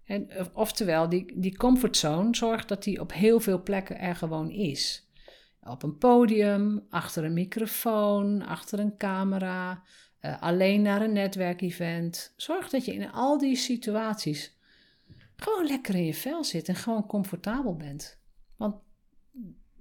En, 0.05 0.31
oftewel, 0.55 1.09
die, 1.09 1.41
die 1.41 1.57
comfortzone, 1.57 2.37
zorg 2.37 2.65
dat 2.65 2.83
die 2.83 3.01
op 3.01 3.13
heel 3.13 3.41
veel 3.41 3.63
plekken 3.63 3.99
er 3.99 4.17
gewoon 4.17 4.51
is. 4.51 5.11
Op 5.61 5.83
een 5.83 5.99
podium, 5.99 6.87
achter 6.91 7.25
een 7.25 7.33
microfoon, 7.33 8.43
achter 8.43 8.79
een 8.79 8.97
camera, 8.97 9.83
uh, 10.21 10.43
alleen 10.43 10.83
naar 10.83 11.03
een 11.03 11.13
netwerkevent. 11.13 12.35
Zorg 12.37 12.69
dat 12.69 12.85
je 12.85 12.95
in 12.95 13.11
al 13.11 13.39
die 13.39 13.57
situaties 13.57 14.59
gewoon 15.37 15.67
lekker 15.67 15.95
in 15.95 16.05
je 16.05 16.15
vel 16.15 16.45
zit 16.45 16.69
en 16.69 16.75
gewoon 16.75 17.07
comfortabel 17.07 17.77
bent. 17.77 18.21
Want 18.57 18.77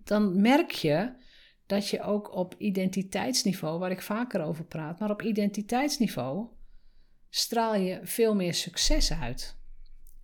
dan 0.03 0.41
merk 0.41 0.71
je 0.71 1.23
dat 1.65 1.89
je 1.89 2.01
ook 2.01 2.35
op 2.35 2.55
identiteitsniveau, 2.57 3.79
waar 3.79 3.91
ik 3.91 4.01
vaker 4.01 4.41
over 4.41 4.63
praat, 4.63 4.99
maar 4.99 5.11
op 5.11 5.21
identiteitsniveau 5.21 6.47
straal 7.29 7.75
je 7.75 7.99
veel 8.03 8.35
meer 8.35 8.53
succes 8.53 9.13
uit. 9.13 9.57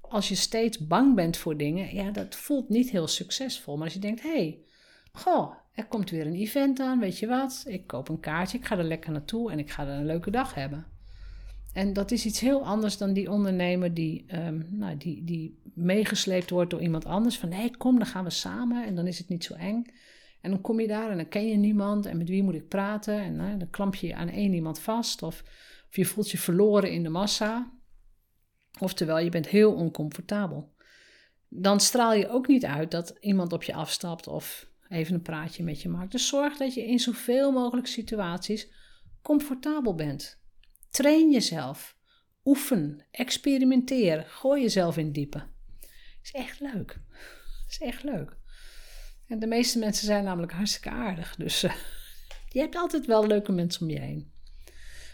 Als 0.01 0.29
je 0.29 0.35
steeds 0.35 0.87
bang 0.87 1.15
bent 1.15 1.37
voor 1.37 1.57
dingen, 1.57 1.95
ja, 1.95 2.11
dat 2.11 2.35
voelt 2.35 2.69
niet 2.69 2.89
heel 2.89 3.07
succesvol. 3.07 3.75
Maar 3.75 3.83
als 3.83 3.93
je 3.93 3.99
denkt, 3.99 4.21
hé, 4.21 4.29
hey, 4.29 4.59
goh, 5.11 5.53
er 5.73 5.85
komt 5.85 6.09
weer 6.09 6.27
een 6.27 6.35
event 6.35 6.79
aan, 6.79 6.99
weet 6.99 7.19
je 7.19 7.27
wat? 7.27 7.63
Ik 7.67 7.87
koop 7.87 8.09
een 8.09 8.19
kaartje, 8.19 8.57
ik 8.57 8.65
ga 8.65 8.77
er 8.77 8.83
lekker 8.83 9.11
naartoe 9.11 9.51
en 9.51 9.59
ik 9.59 9.71
ga 9.71 9.83
er 9.83 9.93
een 9.93 10.05
leuke 10.05 10.31
dag 10.31 10.53
hebben. 10.53 10.85
En 11.73 11.93
dat 11.93 12.11
is 12.11 12.25
iets 12.25 12.39
heel 12.39 12.65
anders 12.65 12.97
dan 12.97 13.13
die 13.13 13.31
ondernemer 13.31 13.93
die, 13.93 14.25
um, 14.35 14.67
nou, 14.69 14.97
die, 14.97 15.23
die 15.23 15.61
meegesleept 15.73 16.49
wordt 16.49 16.69
door 16.69 16.81
iemand 16.81 17.05
anders. 17.05 17.37
Van 17.37 17.51
hé, 17.51 17.69
kom, 17.77 17.97
dan 17.97 18.07
gaan 18.07 18.23
we 18.23 18.29
samen 18.29 18.85
en 18.85 18.95
dan 18.95 19.07
is 19.07 19.17
het 19.17 19.29
niet 19.29 19.43
zo 19.43 19.53
eng. 19.53 19.85
En 20.41 20.51
dan 20.51 20.61
kom 20.61 20.79
je 20.79 20.87
daar 20.87 21.09
en 21.09 21.17
dan 21.17 21.27
ken 21.27 21.47
je 21.47 21.55
niemand 21.55 22.05
en 22.05 22.17
met 22.17 22.29
wie 22.29 22.43
moet 22.43 22.55
ik 22.55 22.67
praten? 22.67 23.19
En 23.19 23.59
dan 23.59 23.69
klamp 23.69 23.95
je 23.95 24.07
je 24.07 24.15
aan 24.15 24.29
één 24.29 24.53
iemand 24.53 24.79
vast 24.79 25.23
of, 25.23 25.43
of 25.87 25.95
je 25.95 26.05
voelt 26.05 26.31
je 26.31 26.37
verloren 26.37 26.91
in 26.91 27.03
de 27.03 27.09
massa. 27.09 27.71
Oftewel, 28.79 29.19
je 29.19 29.29
bent 29.29 29.47
heel 29.47 29.73
oncomfortabel. 29.73 30.73
Dan 31.47 31.79
straal 31.79 32.13
je 32.13 32.29
ook 32.29 32.47
niet 32.47 32.65
uit 32.65 32.91
dat 32.91 33.17
iemand 33.19 33.53
op 33.53 33.63
je 33.63 33.73
afstapt 33.73 34.27
of 34.27 34.69
even 34.89 35.13
een 35.13 35.21
praatje 35.21 35.63
met 35.63 35.81
je 35.81 35.89
maakt. 35.89 36.11
Dus 36.11 36.27
zorg 36.27 36.57
dat 36.57 36.73
je 36.73 36.85
in 36.85 36.99
zoveel 36.99 37.51
mogelijk 37.51 37.87
situaties 37.87 38.71
comfortabel 39.21 39.95
bent. 39.95 40.39
Train 40.89 41.31
jezelf. 41.31 41.97
Oefen. 42.45 43.05
Experimenteer. 43.11 44.23
Gooi 44.27 44.61
jezelf 44.61 44.97
in 44.97 45.11
diepe. 45.11 45.47
Is 46.23 46.31
echt 46.31 46.59
leuk. 46.59 46.99
Is 47.69 47.79
echt 47.79 48.03
leuk. 48.03 48.39
En 49.31 49.39
de 49.39 49.47
meeste 49.47 49.79
mensen 49.79 50.05
zijn 50.05 50.23
namelijk 50.23 50.51
hartstikke 50.51 50.89
aardig. 50.89 51.35
Dus 51.35 51.63
uh, 51.63 51.73
je 52.53 52.59
hebt 52.59 52.75
altijd 52.75 53.05
wel 53.05 53.27
leuke 53.27 53.51
mensen 53.51 53.81
om 53.81 53.89
je 53.89 53.99
heen. 53.99 54.31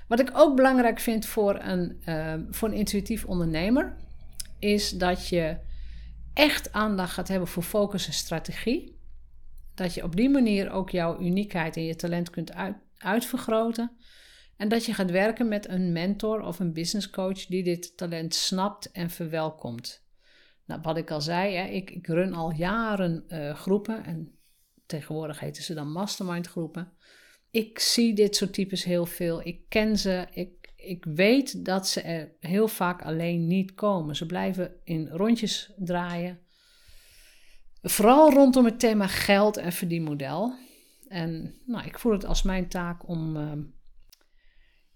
Wat 0.07 0.19
ik 0.19 0.29
ook 0.33 0.55
belangrijk 0.55 0.99
vind 0.99 1.25
voor 1.25 1.59
een, 1.59 2.01
uh, 2.05 2.33
voor 2.49 2.67
een 2.67 2.73
intuïtief 2.73 3.25
ondernemer, 3.25 3.95
is 4.59 4.89
dat 4.89 5.27
je 5.27 5.57
echt 6.33 6.71
aandacht 6.71 7.13
gaat 7.13 7.27
hebben 7.27 7.47
voor 7.47 7.63
focus 7.63 8.07
en 8.07 8.13
strategie. 8.13 8.99
Dat 9.75 9.93
je 9.93 10.03
op 10.03 10.15
die 10.15 10.29
manier 10.29 10.71
ook 10.71 10.89
jouw 10.89 11.19
uniekheid 11.19 11.75
en 11.75 11.85
je 11.85 11.95
talent 11.95 12.29
kunt 12.29 12.53
uit, 12.53 12.75
uitvergroten. 12.97 13.91
En 14.55 14.67
dat 14.67 14.85
je 14.85 14.93
gaat 14.93 15.11
werken 15.11 15.47
met 15.47 15.69
een 15.69 15.91
mentor 15.91 16.41
of 16.41 16.59
een 16.59 16.73
business 16.73 17.09
coach 17.09 17.45
die 17.45 17.63
dit 17.63 17.97
talent 17.97 18.35
snapt 18.35 18.91
en 18.91 19.09
verwelkomt. 19.09 20.06
Nou, 20.67 20.81
wat 20.81 20.97
ik 20.97 21.11
al 21.11 21.21
zei, 21.21 21.55
hè, 21.55 21.67
ik, 21.67 21.91
ik 21.91 22.07
run 22.07 22.33
al 22.33 22.51
jaren 22.51 23.23
uh, 23.27 23.55
groepen 23.55 24.03
en 24.03 24.37
tegenwoordig 24.85 25.39
heten 25.39 25.63
ze 25.63 25.73
dan 25.73 25.91
mastermind 25.91 26.47
groepen. 26.47 26.91
Ik 27.51 27.79
zie 27.79 28.13
dit 28.13 28.35
soort 28.35 28.53
types 28.53 28.83
heel 28.83 29.05
veel. 29.05 29.45
Ik 29.45 29.69
ken 29.69 29.97
ze. 29.97 30.27
Ik, 30.31 30.73
ik 30.75 31.05
weet 31.05 31.65
dat 31.65 31.87
ze 31.87 32.01
er 32.01 32.35
heel 32.39 32.67
vaak 32.67 33.01
alleen 33.01 33.47
niet 33.47 33.73
komen. 33.73 34.15
Ze 34.15 34.25
blijven 34.25 34.75
in 34.83 35.07
rondjes 35.07 35.73
draaien. 35.77 36.39
Vooral 37.81 38.33
rondom 38.33 38.65
het 38.65 38.79
thema 38.79 39.07
geld 39.07 39.57
en 39.57 39.71
verdienmodel. 39.71 40.53
En 41.07 41.55
nou, 41.65 41.85
ik 41.85 41.99
voel 41.99 42.11
het 42.11 42.25
als 42.25 42.43
mijn 42.43 42.67
taak 42.67 43.07
om 43.07 43.35
uh, 43.35 43.51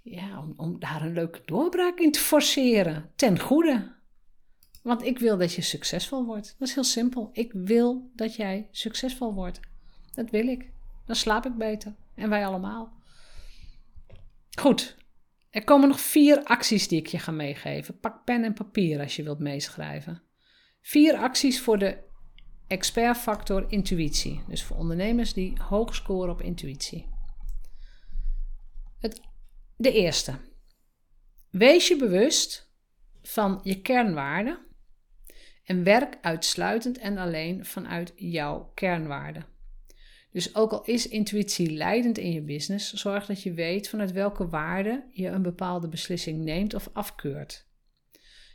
ja, 0.02 0.40
om, 0.40 0.54
om 0.56 0.80
daar 0.80 1.02
een 1.02 1.14
leuke 1.14 1.42
doorbraak 1.46 2.00
in 2.00 2.12
te 2.12 2.20
forceren. 2.20 3.12
Ten 3.16 3.40
goede. 3.40 4.01
Want 4.82 5.04
ik 5.04 5.20
wil 5.20 5.38
dat 5.38 5.54
je 5.54 5.62
succesvol 5.62 6.26
wordt. 6.26 6.56
Dat 6.60 6.68
is 6.68 6.74
heel 6.74 6.84
simpel. 6.84 7.30
Ik 7.34 7.52
wil 7.54 8.12
dat 8.16 8.36
jij 8.36 8.68
succesvol 8.72 9.34
wordt. 9.34 9.60
Dat 10.14 10.30
wil 10.30 10.48
ik. 10.48 10.72
Dan 11.06 11.16
slaap 11.16 11.46
ik 11.46 11.56
beter. 11.56 11.96
En 12.16 12.30
wij 12.30 12.46
allemaal. 12.46 12.94
Goed. 14.60 14.98
Er 15.50 15.64
komen 15.64 15.88
nog 15.88 16.00
vier 16.00 16.44
acties 16.44 16.88
die 16.88 17.00
ik 17.00 17.08
je 17.08 17.20
ga 17.20 17.32
meegeven. 17.32 18.00
Pak 18.00 18.24
pen 18.24 18.44
en 18.44 18.54
papier 18.54 19.00
als 19.00 19.16
je 19.16 19.24
wilt 19.24 19.40
meeschrijven. 19.40 20.22
Vier 20.82 21.16
acties 21.16 21.62
voor 21.62 21.78
de 21.78 21.98
expertfactor 22.68 23.72
intuïtie. 23.72 24.44
Dus 24.48 24.64
voor 24.64 24.78
ondernemers 24.78 25.34
die 25.34 25.62
hoog 25.62 25.96
scoren 25.96 26.32
op 26.32 26.42
intuïtie. 26.42 27.10
Het 29.00 29.22
de 29.78 29.92
eerste. 29.92 30.36
Wees 31.50 31.88
je 31.88 31.96
bewust 31.96 32.72
van 33.22 33.60
je 33.64 33.82
kernwaarden 33.82 34.60
En 35.72 35.84
werk 35.84 36.18
uitsluitend 36.22 36.98
en 36.98 37.18
alleen 37.18 37.66
vanuit 37.66 38.14
jouw 38.16 38.72
kernwaarden. 38.74 39.46
Dus 40.32 40.56
ook 40.56 40.72
al 40.72 40.84
is 40.84 41.08
intuïtie 41.08 41.72
leidend 41.72 42.18
in 42.18 42.32
je 42.32 42.42
business, 42.42 42.94
zorg 42.94 43.26
dat 43.26 43.44
je 43.44 43.54
weet 43.54 43.90
vanuit 43.90 44.12
welke 44.12 44.48
waarden 44.48 45.04
je 45.12 45.28
een 45.28 45.42
bepaalde 45.42 45.88
beslissing 45.88 46.44
neemt 46.44 46.74
of 46.74 46.90
afkeurt. 46.94 47.68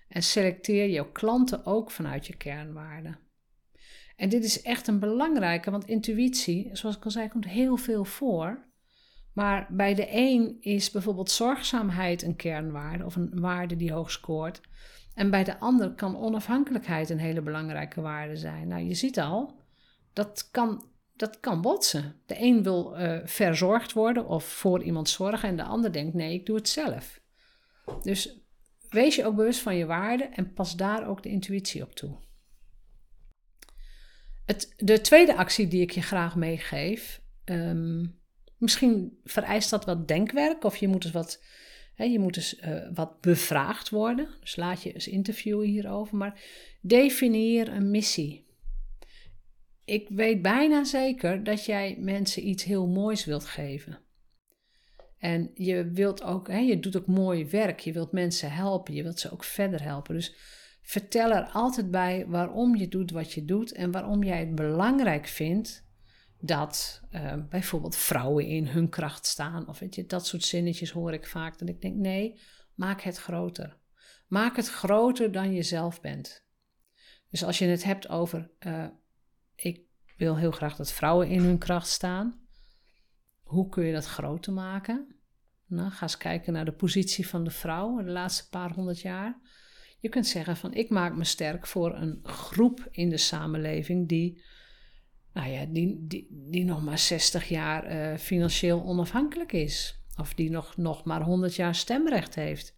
En 0.08 0.22
selecteer 0.22 0.88
jouw 0.88 1.12
klanten 1.12 1.66
ook 1.66 1.90
vanuit 1.90 2.26
je 2.26 2.36
kernwaarden. 2.36 3.18
En 4.16 4.28
dit 4.28 4.44
is 4.44 4.62
echt 4.62 4.86
een 4.86 4.98
belangrijke, 4.98 5.70
want 5.70 5.88
intuïtie, 5.88 6.70
zoals 6.72 6.96
ik 6.96 7.04
al 7.04 7.10
zei, 7.10 7.28
komt 7.28 7.46
heel 7.46 7.76
veel 7.76 8.04
voor. 8.04 8.64
Maar 9.32 9.66
bij 9.70 9.94
de 9.94 10.06
een 10.10 10.56
is 10.60 10.90
bijvoorbeeld 10.90 11.30
zorgzaamheid 11.30 12.22
een 12.22 12.36
kernwaarde 12.36 13.04
of 13.04 13.16
een 13.16 13.40
waarde 13.40 13.76
die 13.76 13.92
hoog 13.92 14.10
scoort. 14.10 14.60
En 15.16 15.30
bij 15.30 15.44
de 15.44 15.58
ander 15.58 15.94
kan 15.94 16.16
onafhankelijkheid 16.16 17.10
een 17.10 17.18
hele 17.18 17.40
belangrijke 17.40 18.00
waarde 18.00 18.36
zijn. 18.36 18.68
Nou, 18.68 18.82
je 18.82 18.94
ziet 18.94 19.18
al, 19.20 19.60
dat 20.12 20.48
kan, 20.50 20.84
dat 21.14 21.40
kan 21.40 21.60
botsen. 21.60 22.20
De 22.26 22.36
een 22.38 22.62
wil 22.62 23.00
uh, 23.00 23.18
verzorgd 23.24 23.92
worden 23.92 24.26
of 24.26 24.44
voor 24.44 24.82
iemand 24.82 25.08
zorgen 25.08 25.48
en 25.48 25.56
de 25.56 25.62
ander 25.62 25.92
denkt 25.92 26.14
nee, 26.14 26.34
ik 26.34 26.46
doe 26.46 26.56
het 26.56 26.68
zelf. 26.68 27.20
Dus 28.02 28.40
wees 28.88 29.14
je 29.14 29.24
ook 29.24 29.36
bewust 29.36 29.60
van 29.60 29.76
je 29.76 29.86
waarden 29.86 30.32
en 30.32 30.52
pas 30.52 30.76
daar 30.76 31.08
ook 31.08 31.22
de 31.22 31.28
intuïtie 31.28 31.82
op 31.82 31.94
toe. 31.94 32.16
Het, 34.44 34.74
de 34.76 35.00
tweede 35.00 35.36
actie 35.36 35.68
die 35.68 35.82
ik 35.82 35.90
je 35.90 36.02
graag 36.02 36.36
meegeef, 36.36 37.22
um, 37.44 38.18
misschien 38.56 39.20
vereist 39.24 39.70
dat 39.70 39.84
wat 39.84 40.08
denkwerk 40.08 40.64
of 40.64 40.76
je 40.76 40.88
moet 40.88 41.04
eens 41.04 41.12
wat, 41.12 41.42
je 41.96 42.18
moet 42.18 42.36
eens, 42.36 42.60
uh, 42.60 42.88
wat 42.94 43.20
bevraagd 43.20 43.90
worden. 43.90 44.28
Dus 44.40 44.56
laat 44.56 44.82
je 44.82 44.92
eens 44.92 45.08
interviewen 45.08 45.66
hierover, 45.66 46.16
maar 46.16 46.40
definieer 46.80 47.68
een 47.68 47.90
missie. 47.90 48.46
Ik 49.84 50.08
weet 50.08 50.42
bijna 50.42 50.84
zeker 50.84 51.44
dat 51.44 51.64
jij 51.64 51.96
mensen 51.98 52.48
iets 52.48 52.64
heel 52.64 52.86
moois 52.86 53.24
wilt 53.24 53.44
geven. 53.44 53.98
En 55.18 55.50
je 55.54 55.90
wilt 55.90 56.22
ook, 56.22 56.48
je 56.48 56.80
doet 56.80 56.96
ook 56.96 57.06
mooi 57.06 57.46
werk, 57.46 57.80
je 57.80 57.92
wilt 57.92 58.12
mensen 58.12 58.52
helpen, 58.52 58.94
je 58.94 59.02
wilt 59.02 59.20
ze 59.20 59.32
ook 59.32 59.44
verder 59.44 59.82
helpen. 59.82 60.14
Dus 60.14 60.34
vertel 60.82 61.32
er 61.32 61.48
altijd 61.52 61.90
bij 61.90 62.26
waarom 62.26 62.76
je 62.76 62.88
doet 62.88 63.10
wat 63.10 63.32
je 63.32 63.44
doet 63.44 63.72
en 63.72 63.90
waarom 63.90 64.22
jij 64.22 64.38
het 64.38 64.54
belangrijk 64.54 65.26
vindt 65.26 65.85
dat 66.40 67.02
uh, 67.10 67.34
bijvoorbeeld 67.48 67.96
vrouwen 67.96 68.46
in 68.46 68.66
hun 68.66 68.88
kracht 68.88 69.26
staan. 69.26 69.68
Of 69.68 69.78
weet 69.78 69.94
je, 69.94 70.06
dat 70.06 70.26
soort 70.26 70.44
zinnetjes 70.44 70.90
hoor 70.90 71.12
ik 71.12 71.26
vaak. 71.26 71.58
Dat 71.58 71.68
ik 71.68 71.80
denk, 71.80 71.96
nee, 71.96 72.40
maak 72.74 73.00
het 73.00 73.16
groter. 73.16 73.76
Maak 74.26 74.56
het 74.56 74.68
groter 74.68 75.32
dan 75.32 75.52
je 75.52 75.62
zelf 75.62 76.00
bent. 76.00 76.44
Dus 77.30 77.44
als 77.44 77.58
je 77.58 77.64
het 77.64 77.84
hebt 77.84 78.08
over, 78.08 78.50
uh, 78.66 78.86
ik 79.54 79.80
wil 80.16 80.36
heel 80.36 80.50
graag 80.50 80.76
dat 80.76 80.92
vrouwen 80.92 81.28
in 81.28 81.40
hun 81.40 81.58
kracht 81.58 81.88
staan. 81.88 82.40
Hoe 83.42 83.68
kun 83.68 83.84
je 83.84 83.92
dat 83.92 84.06
groter 84.06 84.52
maken? 84.52 85.16
Nou, 85.66 85.90
ga 85.90 86.02
eens 86.02 86.16
kijken 86.16 86.52
naar 86.52 86.64
de 86.64 86.72
positie 86.72 87.28
van 87.28 87.44
de 87.44 87.50
vrouw 87.50 87.96
de 87.96 88.10
laatste 88.10 88.48
paar 88.48 88.72
honderd 88.72 89.00
jaar. 89.00 89.40
Je 90.00 90.08
kunt 90.08 90.26
zeggen 90.26 90.56
van 90.56 90.74
ik 90.74 90.90
maak 90.90 91.16
me 91.16 91.24
sterk 91.24 91.66
voor 91.66 91.94
een 91.94 92.20
groep 92.22 92.88
in 92.90 93.08
de 93.08 93.16
samenleving 93.16 94.08
die, 94.08 94.42
nou 95.36 95.50
ja, 95.50 95.66
die, 95.66 96.06
die, 96.06 96.26
die 96.30 96.64
nog 96.64 96.82
maar 96.82 96.98
60 96.98 97.48
jaar 97.48 98.12
uh, 98.12 98.18
financieel 98.18 98.82
onafhankelijk 98.84 99.52
is. 99.52 100.00
Of 100.20 100.34
die 100.34 100.50
nog, 100.50 100.76
nog 100.76 101.04
maar 101.04 101.22
100 101.22 101.54
jaar 101.54 101.74
stemrecht 101.74 102.34
heeft. 102.34 102.76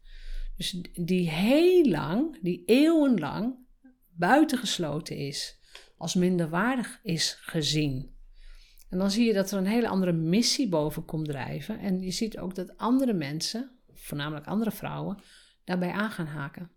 Dus 0.57 0.83
die 0.95 1.31
heel 1.31 1.85
lang, 1.85 2.39
die 2.43 2.63
eeuwenlang 2.67 3.55
buitengesloten 4.11 5.17
is. 5.17 5.59
Als 5.97 6.15
minderwaardig 6.15 7.01
is 7.03 7.39
gezien. 7.41 8.15
En 8.91 8.99
dan 8.99 9.11
zie 9.11 9.27
je 9.27 9.33
dat 9.33 9.51
er 9.51 9.59
een 9.59 9.67
hele 9.67 9.89
andere 9.89 10.13
missie 10.13 10.69
boven 10.69 11.05
komt 11.05 11.29
drijven. 11.29 11.79
En 11.79 12.01
je 12.01 12.11
ziet 12.11 12.39
ook 12.39 12.55
dat 12.55 12.77
andere 12.77 13.13
mensen, 13.13 13.71
voornamelijk 13.95 14.47
andere 14.47 14.71
vrouwen, 14.71 15.19
daarbij 15.65 15.91
aan 15.91 16.11
gaan 16.11 16.27
haken. 16.27 16.71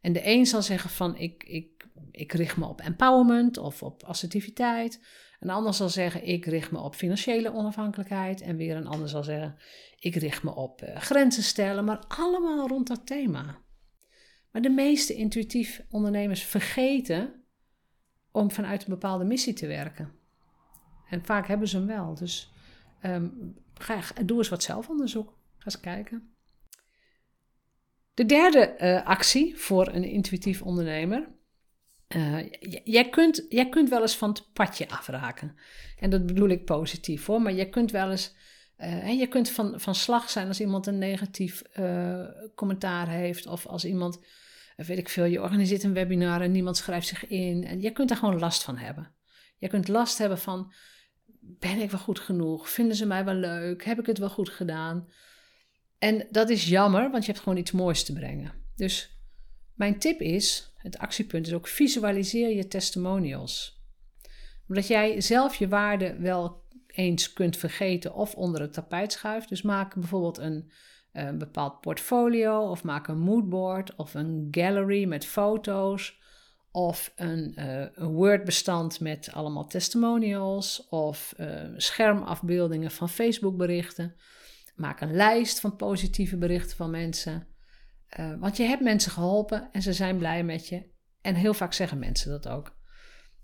En 0.00 0.12
de 0.12 0.26
een 0.28 0.46
zal 0.46 0.62
zeggen 0.62 0.90
van 0.90 1.16
ik, 1.16 1.44
ik, 1.44 1.73
ik 2.10 2.32
richt 2.32 2.56
me 2.56 2.66
op 2.66 2.80
empowerment 2.80 3.56
of 3.56 3.82
op 3.82 4.02
assertiviteit. 4.02 5.00
Een 5.40 5.50
ander 5.50 5.74
zal 5.74 5.88
zeggen 5.88 6.26
ik 6.26 6.44
richt 6.44 6.70
me 6.70 6.78
op 6.78 6.94
financiële 6.94 7.52
onafhankelijkheid. 7.52 8.40
En 8.40 8.56
weer 8.56 8.76
een 8.76 8.86
ander 8.86 9.08
zal 9.08 9.24
zeggen 9.24 9.56
ik 9.98 10.14
richt 10.14 10.42
me 10.42 10.54
op 10.54 10.82
uh, 10.82 10.96
grenzen 10.96 11.42
stellen. 11.42 11.84
Maar 11.84 12.04
allemaal 12.08 12.68
rond 12.68 12.86
dat 12.86 13.06
thema. 13.06 13.62
Maar 14.50 14.62
de 14.62 14.70
meeste 14.70 15.14
intuïtief 15.14 15.84
ondernemers 15.90 16.42
vergeten 16.42 17.44
om 18.30 18.50
vanuit 18.50 18.82
een 18.82 18.90
bepaalde 18.90 19.24
missie 19.24 19.52
te 19.52 19.66
werken. 19.66 20.12
En 21.08 21.24
vaak 21.24 21.46
hebben 21.46 21.68
ze 21.68 21.76
hem 21.76 21.86
wel. 21.86 22.14
Dus 22.14 22.52
um, 23.02 23.54
ga, 23.74 24.00
doe 24.24 24.38
eens 24.38 24.48
wat 24.48 24.62
zelfonderzoek. 24.62 25.28
Ga 25.56 25.64
eens 25.64 25.80
kijken. 25.80 26.34
De 28.14 28.26
derde 28.26 28.76
uh, 28.78 29.06
actie 29.06 29.56
voor 29.56 29.88
een 29.88 30.04
intuïtief 30.04 30.62
ondernemer. 30.62 31.33
Uh, 32.16 32.50
jij, 32.84 33.08
kunt, 33.08 33.46
jij 33.48 33.68
kunt 33.68 33.88
wel 33.88 34.00
eens 34.00 34.16
van 34.16 34.28
het 34.28 34.52
padje 34.52 34.88
afraken. 34.88 35.56
En 35.98 36.10
dat 36.10 36.26
bedoel 36.26 36.48
ik 36.48 36.64
positief 36.64 37.26
hoor. 37.26 37.42
Maar 37.42 37.52
je 37.52 37.68
kunt 37.68 37.90
wel 37.90 38.10
eens. 38.10 38.34
Uh, 38.78 39.18
je 39.18 39.26
kunt 39.26 39.50
van, 39.50 39.80
van 39.80 39.94
slag 39.94 40.30
zijn 40.30 40.48
als 40.48 40.60
iemand 40.60 40.86
een 40.86 40.98
negatief 40.98 41.62
commentaar 42.54 43.08
heeft. 43.08 43.46
Of 43.46 43.66
als 43.66 43.84
iemand, 43.84 44.20
weet 44.76 44.98
ik 44.98 45.08
veel, 45.08 45.24
je 45.24 45.42
organiseert 45.42 45.82
een 45.82 45.92
webinar 45.92 46.40
en 46.40 46.52
niemand 46.52 46.76
schrijft 46.76 47.06
zich 47.06 47.26
in. 47.26 47.64
En 47.64 47.80
je 47.80 47.90
kunt 47.90 48.08
daar 48.08 48.18
gewoon 48.18 48.38
last 48.38 48.62
van 48.62 48.76
hebben. 48.76 49.12
Je 49.58 49.68
kunt 49.68 49.88
last 49.88 50.18
hebben 50.18 50.38
van, 50.38 50.72
ben 51.40 51.80
ik 51.80 51.90
wel 51.90 52.00
goed 52.00 52.20
genoeg? 52.20 52.70
Vinden 52.70 52.96
ze 52.96 53.06
mij 53.06 53.24
wel 53.24 53.34
leuk? 53.34 53.84
Heb 53.84 53.98
ik 53.98 54.06
het 54.06 54.18
wel 54.18 54.30
goed 54.30 54.50
gedaan? 54.50 55.08
En 55.98 56.26
dat 56.30 56.50
is 56.50 56.68
jammer, 56.68 57.10
want 57.10 57.24
je 57.24 57.30
hebt 57.30 57.42
gewoon 57.42 57.58
iets 57.58 57.72
moois 57.72 58.04
te 58.04 58.12
brengen. 58.12 58.52
Dus 58.76 59.18
mijn 59.74 59.98
tip 59.98 60.20
is, 60.20 60.73
het 60.84 60.98
actiepunt 60.98 61.46
is 61.46 61.52
ook 61.52 61.68
visualiseer 61.68 62.56
je 62.56 62.68
testimonials. 62.68 63.82
Omdat 64.68 64.86
jij 64.86 65.20
zelf 65.20 65.54
je 65.54 65.68
waarde 65.68 66.16
wel 66.18 66.62
eens 66.86 67.32
kunt 67.32 67.56
vergeten 67.56 68.14
of 68.14 68.34
onder 68.34 68.60
het 68.60 68.72
tapijt 68.72 69.12
schuift. 69.12 69.48
Dus 69.48 69.62
maak 69.62 69.94
bijvoorbeeld 69.94 70.38
een, 70.38 70.70
een 71.12 71.38
bepaald 71.38 71.80
portfolio 71.80 72.70
of 72.70 72.82
maak 72.82 73.08
een 73.08 73.18
moodboard 73.18 73.94
of 73.96 74.14
een 74.14 74.48
gallery 74.50 75.04
met 75.04 75.26
foto's 75.26 76.22
of 76.70 77.12
een, 77.16 77.54
uh, 77.58 77.86
een 77.94 78.12
Word-bestand 78.12 79.00
met 79.00 79.32
allemaal 79.32 79.66
testimonials 79.66 80.88
of 80.88 81.34
uh, 81.40 81.62
schermafbeeldingen 81.76 82.90
van 82.90 83.08
Facebook-berichten. 83.08 84.14
Maak 84.76 85.00
een 85.00 85.14
lijst 85.14 85.60
van 85.60 85.76
positieve 85.76 86.36
berichten 86.36 86.76
van 86.76 86.90
mensen. 86.90 87.53
Uh, 88.20 88.34
want 88.38 88.56
je 88.56 88.62
hebt 88.62 88.82
mensen 88.82 89.12
geholpen 89.12 89.68
en 89.72 89.82
ze 89.82 89.92
zijn 89.92 90.18
blij 90.18 90.44
met 90.44 90.68
je. 90.68 90.92
En 91.20 91.34
heel 91.34 91.54
vaak 91.54 91.72
zeggen 91.72 91.98
mensen 91.98 92.30
dat 92.30 92.48
ook. 92.48 92.76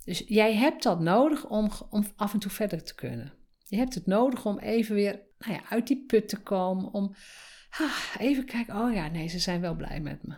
Dus 0.04 0.22
jij 0.26 0.54
hebt 0.54 0.82
dat 0.82 1.00
nodig 1.00 1.46
om, 1.46 1.70
om 1.90 2.06
af 2.16 2.32
en 2.32 2.38
toe 2.38 2.50
verder 2.50 2.84
te 2.84 2.94
kunnen. 2.94 3.32
Je 3.58 3.76
hebt 3.76 3.94
het 3.94 4.06
nodig 4.06 4.46
om 4.46 4.58
even 4.58 4.94
weer 4.94 5.20
nou 5.38 5.52
ja, 5.52 5.60
uit 5.68 5.86
die 5.86 6.04
put 6.06 6.28
te 6.28 6.40
komen. 6.42 6.92
Om 6.92 7.14
ah, 7.70 8.04
even 8.18 8.44
kijken, 8.44 8.76
oh 8.76 8.94
ja, 8.94 9.08
nee, 9.08 9.28
ze 9.28 9.38
zijn 9.38 9.60
wel 9.60 9.74
blij 9.74 10.00
met 10.00 10.26
me. 10.26 10.36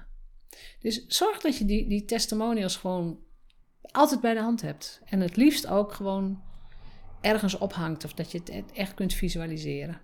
Dus 0.80 1.06
zorg 1.06 1.40
dat 1.40 1.58
je 1.58 1.64
die, 1.64 1.88
die 1.88 2.04
testimonials 2.04 2.76
gewoon 2.76 3.20
altijd 3.80 4.20
bij 4.20 4.34
de 4.34 4.40
hand 4.40 4.62
hebt. 4.62 5.02
En 5.04 5.20
het 5.20 5.36
liefst 5.36 5.66
ook 5.66 5.92
gewoon 5.92 6.42
ergens 7.20 7.58
ophangt 7.58 8.04
of 8.04 8.12
dat 8.14 8.32
je 8.32 8.40
het 8.44 8.72
echt 8.72 8.94
kunt 8.94 9.14
visualiseren. 9.14 10.00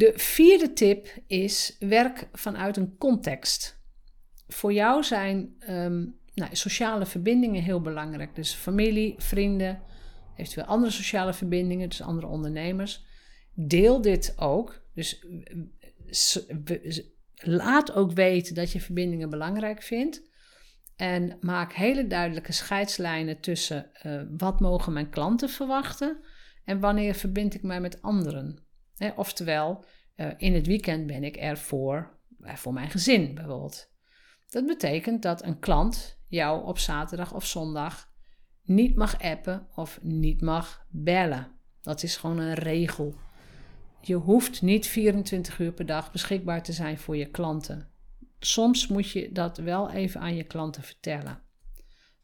De 0.00 0.12
vierde 0.16 0.72
tip 0.72 1.08
is 1.26 1.76
werk 1.78 2.28
vanuit 2.32 2.76
een 2.76 2.96
context. 2.98 3.82
Voor 4.48 4.72
jou 4.72 5.02
zijn 5.02 5.54
um, 5.68 6.18
nou, 6.34 6.56
sociale 6.56 7.06
verbindingen 7.06 7.62
heel 7.62 7.80
belangrijk. 7.80 8.34
Dus 8.34 8.54
familie, 8.54 9.14
vrienden, 9.18 9.82
eventueel 10.36 10.66
andere 10.66 10.92
sociale 10.92 11.34
verbindingen, 11.34 11.88
dus 11.88 12.02
andere 12.02 12.26
ondernemers. 12.26 13.04
Deel 13.54 14.00
dit 14.00 14.34
ook. 14.36 14.82
Dus 14.94 15.24
laat 17.34 17.92
ook 17.92 18.12
weten 18.12 18.54
dat 18.54 18.72
je 18.72 18.80
verbindingen 18.80 19.30
belangrijk 19.30 19.82
vindt. 19.82 20.22
En 20.96 21.36
maak 21.40 21.72
hele 21.72 22.06
duidelijke 22.06 22.52
scheidslijnen 22.52 23.40
tussen 23.40 23.90
uh, 24.02 24.22
wat 24.38 24.60
mogen 24.60 24.92
mijn 24.92 25.10
klanten 25.10 25.48
verwachten 25.48 26.20
en 26.64 26.80
wanneer 26.80 27.14
verbind 27.14 27.54
ik 27.54 27.62
mij 27.62 27.80
met 27.80 28.02
anderen. 28.02 28.68
Oftewel, 29.16 29.84
uh, 30.16 30.30
in 30.36 30.54
het 30.54 30.66
weekend 30.66 31.06
ben 31.06 31.24
ik 31.24 31.36
er 31.36 31.58
voor, 31.58 32.18
uh, 32.40 32.54
voor 32.54 32.72
mijn 32.72 32.90
gezin 32.90 33.34
bijvoorbeeld. 33.34 33.90
Dat 34.48 34.66
betekent 34.66 35.22
dat 35.22 35.44
een 35.44 35.58
klant 35.58 36.18
jou 36.28 36.66
op 36.66 36.78
zaterdag 36.78 37.34
of 37.34 37.46
zondag 37.46 38.12
niet 38.62 38.96
mag 38.96 39.22
appen 39.22 39.66
of 39.74 39.98
niet 40.02 40.40
mag 40.40 40.86
bellen. 40.88 41.48
Dat 41.82 42.02
is 42.02 42.16
gewoon 42.16 42.38
een 42.38 42.54
regel. 42.54 43.14
Je 44.00 44.14
hoeft 44.14 44.62
niet 44.62 44.86
24 44.86 45.58
uur 45.58 45.72
per 45.72 45.86
dag 45.86 46.12
beschikbaar 46.12 46.62
te 46.62 46.72
zijn 46.72 46.98
voor 46.98 47.16
je 47.16 47.30
klanten. 47.30 47.88
soms 48.38 48.86
moet 48.86 49.10
je 49.10 49.32
dat 49.32 49.58
wel 49.58 49.90
even 49.90 50.20
aan 50.20 50.36
je 50.36 50.44
klanten 50.44 50.82
vertellen. 50.82 51.42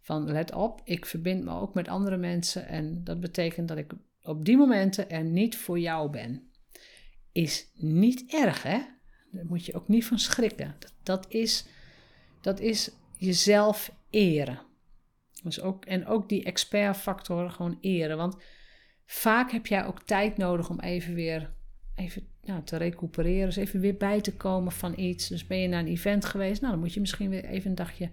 Van 0.00 0.30
let 0.30 0.54
op, 0.54 0.80
ik 0.84 1.06
verbind 1.06 1.44
me 1.44 1.50
ook 1.50 1.74
met 1.74 1.88
andere 1.88 2.16
mensen 2.16 2.66
en 2.68 3.04
dat 3.04 3.20
betekent 3.20 3.68
dat 3.68 3.78
ik 3.78 3.92
op 4.22 4.44
die 4.44 4.56
momenten 4.56 5.10
er 5.10 5.24
niet 5.24 5.56
voor 5.56 5.78
jou 5.78 6.10
ben. 6.10 6.50
Is 7.37 7.70
niet 7.75 8.25
erg, 8.33 8.62
hè? 8.62 8.79
Daar 9.31 9.46
moet 9.46 9.66
je 9.66 9.75
ook 9.75 9.88
niet 9.88 10.05
van 10.05 10.18
schrikken. 10.18 10.77
Dat, 11.03 11.27
is, 11.29 11.66
dat 12.40 12.61
is 12.61 12.90
jezelf 13.16 13.92
eren. 14.11 14.61
Dus 15.42 15.61
ook, 15.61 15.85
en 15.85 16.07
ook 16.07 16.29
die 16.29 16.44
expertfactor 16.44 17.51
gewoon 17.51 17.79
eren. 17.81 18.16
Want 18.16 18.37
vaak 19.05 19.51
heb 19.51 19.66
jij 19.66 19.85
ook 19.85 20.03
tijd 20.03 20.37
nodig 20.37 20.70
om 20.70 20.81
even 20.81 21.14
weer 21.14 21.55
even 21.94 22.29
nou, 22.42 22.62
te 22.62 22.77
recupereren. 22.77 23.46
Dus 23.46 23.57
even 23.57 23.81
weer 23.81 23.96
bij 23.96 24.20
te 24.20 24.37
komen 24.37 24.72
van 24.72 24.99
iets. 24.99 25.29
Dus 25.29 25.46
ben 25.46 25.59
je 25.59 25.68
naar 25.68 25.81
een 25.81 25.87
event 25.87 26.25
geweest, 26.25 26.61
nou 26.61 26.72
dan 26.72 26.83
moet 26.83 26.94
je 26.94 27.01
misschien 27.01 27.31
weer 27.31 27.44
even 27.44 27.70
een 27.70 27.77
dagje, 27.77 28.11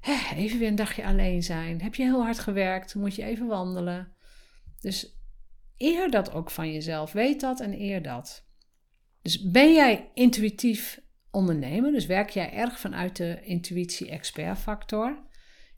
hè, 0.00 0.34
even 0.36 0.58
weer 0.58 0.68
een 0.68 0.74
dagje 0.74 1.04
alleen 1.04 1.42
zijn. 1.42 1.82
Heb 1.82 1.94
je 1.94 2.02
heel 2.02 2.22
hard 2.22 2.38
gewerkt, 2.38 2.94
moet 2.94 3.14
je 3.14 3.24
even 3.24 3.46
wandelen. 3.46 4.12
Dus 4.80 5.19
eer 5.80 6.10
dat 6.10 6.32
ook 6.32 6.50
van 6.50 6.72
jezelf. 6.72 7.12
Weet 7.12 7.40
dat 7.40 7.60
en 7.60 7.80
eer 7.80 8.02
dat. 8.02 8.44
Dus 9.22 9.50
ben 9.50 9.72
jij 9.72 10.10
intuïtief 10.14 11.00
ondernemer, 11.30 11.92
dus 11.92 12.06
werk 12.06 12.30
jij 12.30 12.52
erg 12.52 12.78
vanuit 12.78 13.16
de 13.16 13.40
intuïtie-expert-factor 13.42 15.28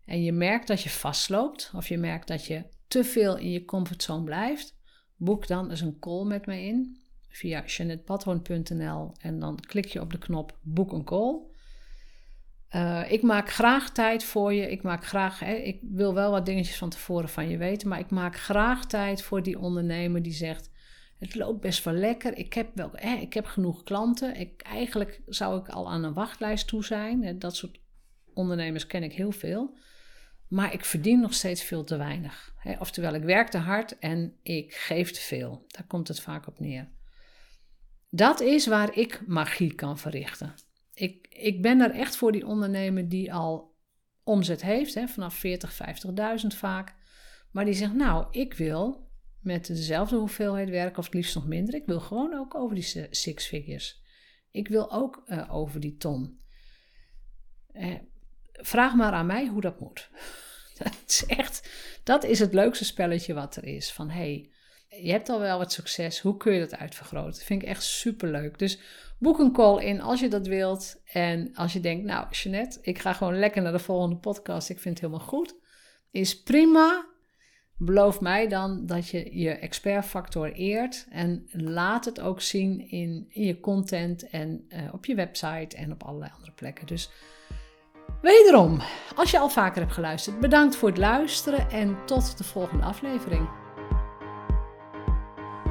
en 0.04 0.22
je 0.22 0.32
merkt 0.32 0.66
dat 0.66 0.82
je 0.82 0.90
vastloopt 0.90 1.70
of 1.74 1.88
je 1.88 1.98
merkt 1.98 2.28
dat 2.28 2.46
je 2.46 2.64
te 2.88 3.04
veel 3.04 3.36
in 3.36 3.50
je 3.50 3.64
comfortzone 3.64 4.24
blijft, 4.24 4.76
boek 5.16 5.46
dan 5.46 5.70
eens 5.70 5.80
een 5.80 5.98
call 5.98 6.24
met 6.24 6.46
me 6.46 6.60
in 6.60 7.00
via 7.28 7.64
jeanettepatroon.nl 7.66 9.12
en 9.18 9.38
dan 9.38 9.60
klik 9.60 9.86
je 9.86 10.00
op 10.00 10.10
de 10.10 10.18
knop 10.18 10.58
boek 10.62 10.92
een 10.92 11.04
call. 11.04 11.40
Uh, 12.74 13.12
ik 13.12 13.22
maak 13.22 13.50
graag 13.50 13.90
tijd 13.90 14.24
voor 14.24 14.52
je. 14.52 14.70
Ik 14.70 14.82
maak 14.82 15.06
graag, 15.06 15.38
hè, 15.38 15.54
ik 15.54 15.78
wil 15.82 16.14
wel 16.14 16.30
wat 16.30 16.46
dingetjes 16.46 16.76
van 16.76 16.90
tevoren 16.90 17.28
van 17.28 17.48
je 17.48 17.56
weten, 17.56 17.88
maar 17.88 17.98
ik 17.98 18.10
maak 18.10 18.36
graag 18.36 18.86
tijd 18.86 19.22
voor 19.22 19.42
die 19.42 19.58
ondernemer 19.58 20.22
die 20.22 20.32
zegt: 20.32 20.70
Het 21.18 21.34
loopt 21.34 21.60
best 21.60 21.84
wel 21.84 21.94
lekker. 21.94 22.36
Ik 22.36 22.52
heb, 22.52 22.68
wel, 22.74 22.90
hè, 22.92 23.14
ik 23.14 23.32
heb 23.32 23.46
genoeg 23.46 23.82
klanten. 23.82 24.36
Ik, 24.36 24.62
eigenlijk 24.62 25.20
zou 25.26 25.60
ik 25.60 25.68
al 25.68 25.90
aan 25.90 26.04
een 26.04 26.14
wachtlijst 26.14 26.66
toe 26.66 26.84
zijn. 26.84 27.38
Dat 27.38 27.56
soort 27.56 27.80
ondernemers 28.34 28.86
ken 28.86 29.02
ik 29.02 29.12
heel 29.12 29.32
veel. 29.32 29.78
Maar 30.48 30.72
ik 30.72 30.84
verdien 30.84 31.20
nog 31.20 31.34
steeds 31.34 31.62
veel 31.62 31.84
te 31.84 31.96
weinig. 31.96 32.54
Hè. 32.56 32.74
Oftewel, 32.78 33.14
ik 33.14 33.22
werk 33.22 33.48
te 33.48 33.58
hard 33.58 33.98
en 33.98 34.36
ik 34.42 34.74
geef 34.74 35.10
te 35.10 35.20
veel. 35.20 35.64
Daar 35.66 35.86
komt 35.86 36.08
het 36.08 36.20
vaak 36.20 36.46
op 36.46 36.60
neer. 36.60 36.88
Dat 38.10 38.40
is 38.40 38.66
waar 38.66 38.96
ik 38.96 39.22
magie 39.26 39.74
kan 39.74 39.98
verrichten. 39.98 40.54
Ik, 40.94 41.26
ik 41.28 41.62
ben 41.62 41.80
er 41.80 41.90
echt 41.90 42.16
voor 42.16 42.32
die 42.32 42.46
ondernemer 42.46 43.08
die 43.08 43.32
al 43.32 43.74
omzet 44.24 44.62
heeft, 44.62 44.94
hè, 44.94 45.08
vanaf 45.08 45.34
40, 45.34 45.78
50.000 46.42 46.46
vaak. 46.46 46.94
Maar 47.50 47.64
die 47.64 47.74
zegt, 47.74 47.94
nou, 47.94 48.26
ik 48.30 48.54
wil 48.54 49.10
met 49.40 49.66
dezelfde 49.66 50.16
hoeveelheid 50.16 50.70
werken, 50.70 50.98
of 50.98 51.04
het 51.04 51.14
liefst 51.14 51.34
nog 51.34 51.46
minder. 51.46 51.74
Ik 51.74 51.86
wil 51.86 52.00
gewoon 52.00 52.34
ook 52.34 52.54
over 52.54 52.74
die 52.74 53.06
six 53.10 53.46
figures. 53.46 54.02
Ik 54.50 54.68
wil 54.68 54.92
ook 54.92 55.22
uh, 55.26 55.54
over 55.54 55.80
die 55.80 55.96
ton. 55.96 56.40
Eh, 57.72 57.94
vraag 58.52 58.94
maar 58.94 59.12
aan 59.12 59.26
mij 59.26 59.46
hoe 59.46 59.60
dat 59.60 59.80
moet. 59.80 60.10
dat 60.78 61.02
is 61.06 61.24
echt, 61.26 61.70
dat 62.04 62.24
is 62.24 62.38
het 62.38 62.54
leukste 62.54 62.84
spelletje 62.84 63.34
wat 63.34 63.56
er 63.56 63.64
is. 63.64 63.92
Van 63.92 64.10
hey, 64.10 64.50
je 65.00 65.10
hebt 65.10 65.28
al 65.28 65.40
wel 65.40 65.58
wat 65.58 65.72
succes. 65.72 66.20
Hoe 66.20 66.36
kun 66.36 66.52
je 66.52 66.60
dat 66.60 66.76
uitvergroten? 66.76 67.44
Vind 67.44 67.62
ik 67.62 67.68
echt 67.68 67.82
super 67.82 68.30
leuk. 68.30 68.58
Dus 68.58 68.78
boek 69.18 69.38
een 69.38 69.52
call 69.52 69.84
in 69.84 70.00
als 70.00 70.20
je 70.20 70.28
dat 70.28 70.46
wilt. 70.46 71.00
En 71.12 71.50
als 71.54 71.72
je 71.72 71.80
denkt, 71.80 72.04
nou, 72.04 72.26
Jeanette, 72.30 72.78
ik 72.82 72.98
ga 72.98 73.12
gewoon 73.12 73.38
lekker 73.38 73.62
naar 73.62 73.72
de 73.72 73.78
volgende 73.78 74.16
podcast. 74.16 74.68
Ik 74.68 74.78
vind 74.78 75.00
het 75.00 75.06
helemaal 75.06 75.28
goed. 75.28 75.54
Is 76.10 76.42
prima. 76.42 77.10
Beloof 77.76 78.20
mij 78.20 78.48
dan 78.48 78.86
dat 78.86 79.08
je 79.08 79.38
je 79.38 79.50
expertfactor 79.50 80.52
eert. 80.52 81.06
En 81.10 81.48
laat 81.52 82.04
het 82.04 82.20
ook 82.20 82.40
zien 82.40 82.90
in, 82.90 83.26
in 83.28 83.44
je 83.44 83.60
content 83.60 84.28
en 84.28 84.66
uh, 84.68 84.78
op 84.92 85.04
je 85.04 85.14
website 85.14 85.76
en 85.76 85.92
op 85.92 86.02
allerlei 86.02 86.30
andere 86.34 86.52
plekken. 86.52 86.86
Dus 86.86 87.10
wederom, 88.22 88.80
als 89.16 89.30
je 89.30 89.38
al 89.38 89.48
vaker 89.48 89.80
hebt 89.80 89.94
geluisterd, 89.94 90.40
bedankt 90.40 90.76
voor 90.76 90.88
het 90.88 90.98
luisteren 90.98 91.70
en 91.70 91.96
tot 92.06 92.38
de 92.38 92.44
volgende 92.44 92.84
aflevering. 92.84 93.61